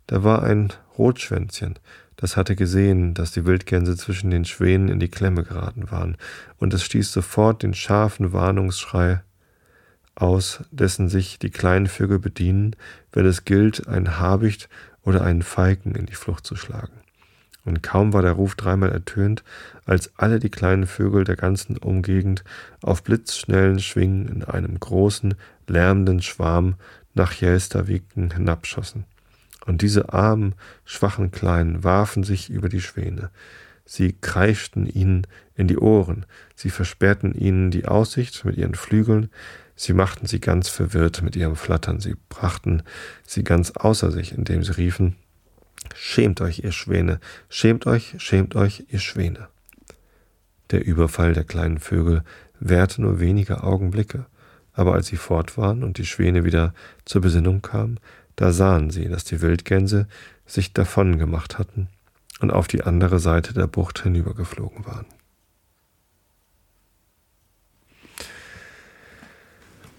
[0.07, 1.79] Da war ein Rotschwänzchen,
[2.17, 6.17] das hatte gesehen, dass die Wildgänse zwischen den Schwänen in die Klemme geraten waren,
[6.59, 9.23] und es stieß sofort den scharfen Warnungsschrei
[10.15, 12.77] aus, dessen sich die kleinen Vögel bedienen,
[13.13, 14.69] wenn es gilt, ein Habicht
[15.03, 17.00] oder einen Falken in die Flucht zu schlagen.
[17.65, 19.45] Und kaum war der Ruf dreimal ertönt,
[19.85, 22.43] als alle die kleinen Vögel der ganzen Umgegend
[22.83, 25.35] auf blitzschnellen Schwingen in einem großen,
[25.67, 26.77] lärmenden Schwarm
[27.15, 29.05] nach Jelsterwiken hinabschossen.
[29.67, 30.55] Und diese armen,
[30.85, 33.31] schwachen Kleinen warfen sich über die Schwäne.
[33.85, 39.31] Sie kreischten ihnen in die Ohren, sie versperrten ihnen die Aussicht mit ihren Flügeln,
[39.75, 42.83] sie machten sie ganz verwirrt mit ihrem Flattern, sie brachten
[43.27, 45.17] sie ganz außer sich, indem sie riefen
[45.95, 49.49] Schämt euch, ihr Schwäne, schämt euch, schämt euch, ihr Schwäne.
[50.70, 52.22] Der Überfall der kleinen Vögel
[52.59, 54.26] währte nur wenige Augenblicke,
[54.72, 56.74] aber als sie fort waren und die Schwäne wieder
[57.05, 57.99] zur Besinnung kamen,
[58.37, 60.07] da sahen sie, dass die Wildgänse
[60.47, 61.89] sich davon gemacht hatten
[62.41, 65.07] und auf die andere Seite der Bucht hinübergeflogen waren.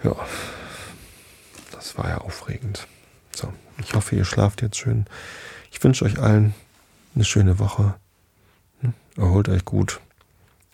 [0.03, 0.15] Ja,
[1.71, 2.87] das war ja aufregend.
[3.35, 5.05] So, ich hoffe, ihr schlaft jetzt schön.
[5.71, 6.53] Ich wünsche euch allen
[7.15, 7.95] eine schöne Woche.
[8.81, 9.99] Hm, erholt euch gut.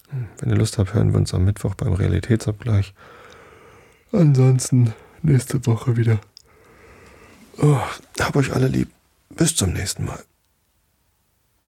[0.10, 2.94] Hm, wenn ihr Lust habt, hören wir uns am Mittwoch beim Realitätsabgleich.
[4.12, 6.20] Ansonsten nächste Woche wieder.
[7.58, 7.80] Oh,
[8.20, 8.90] hab euch alle lieb.
[9.30, 10.24] Bis zum nächsten Mal.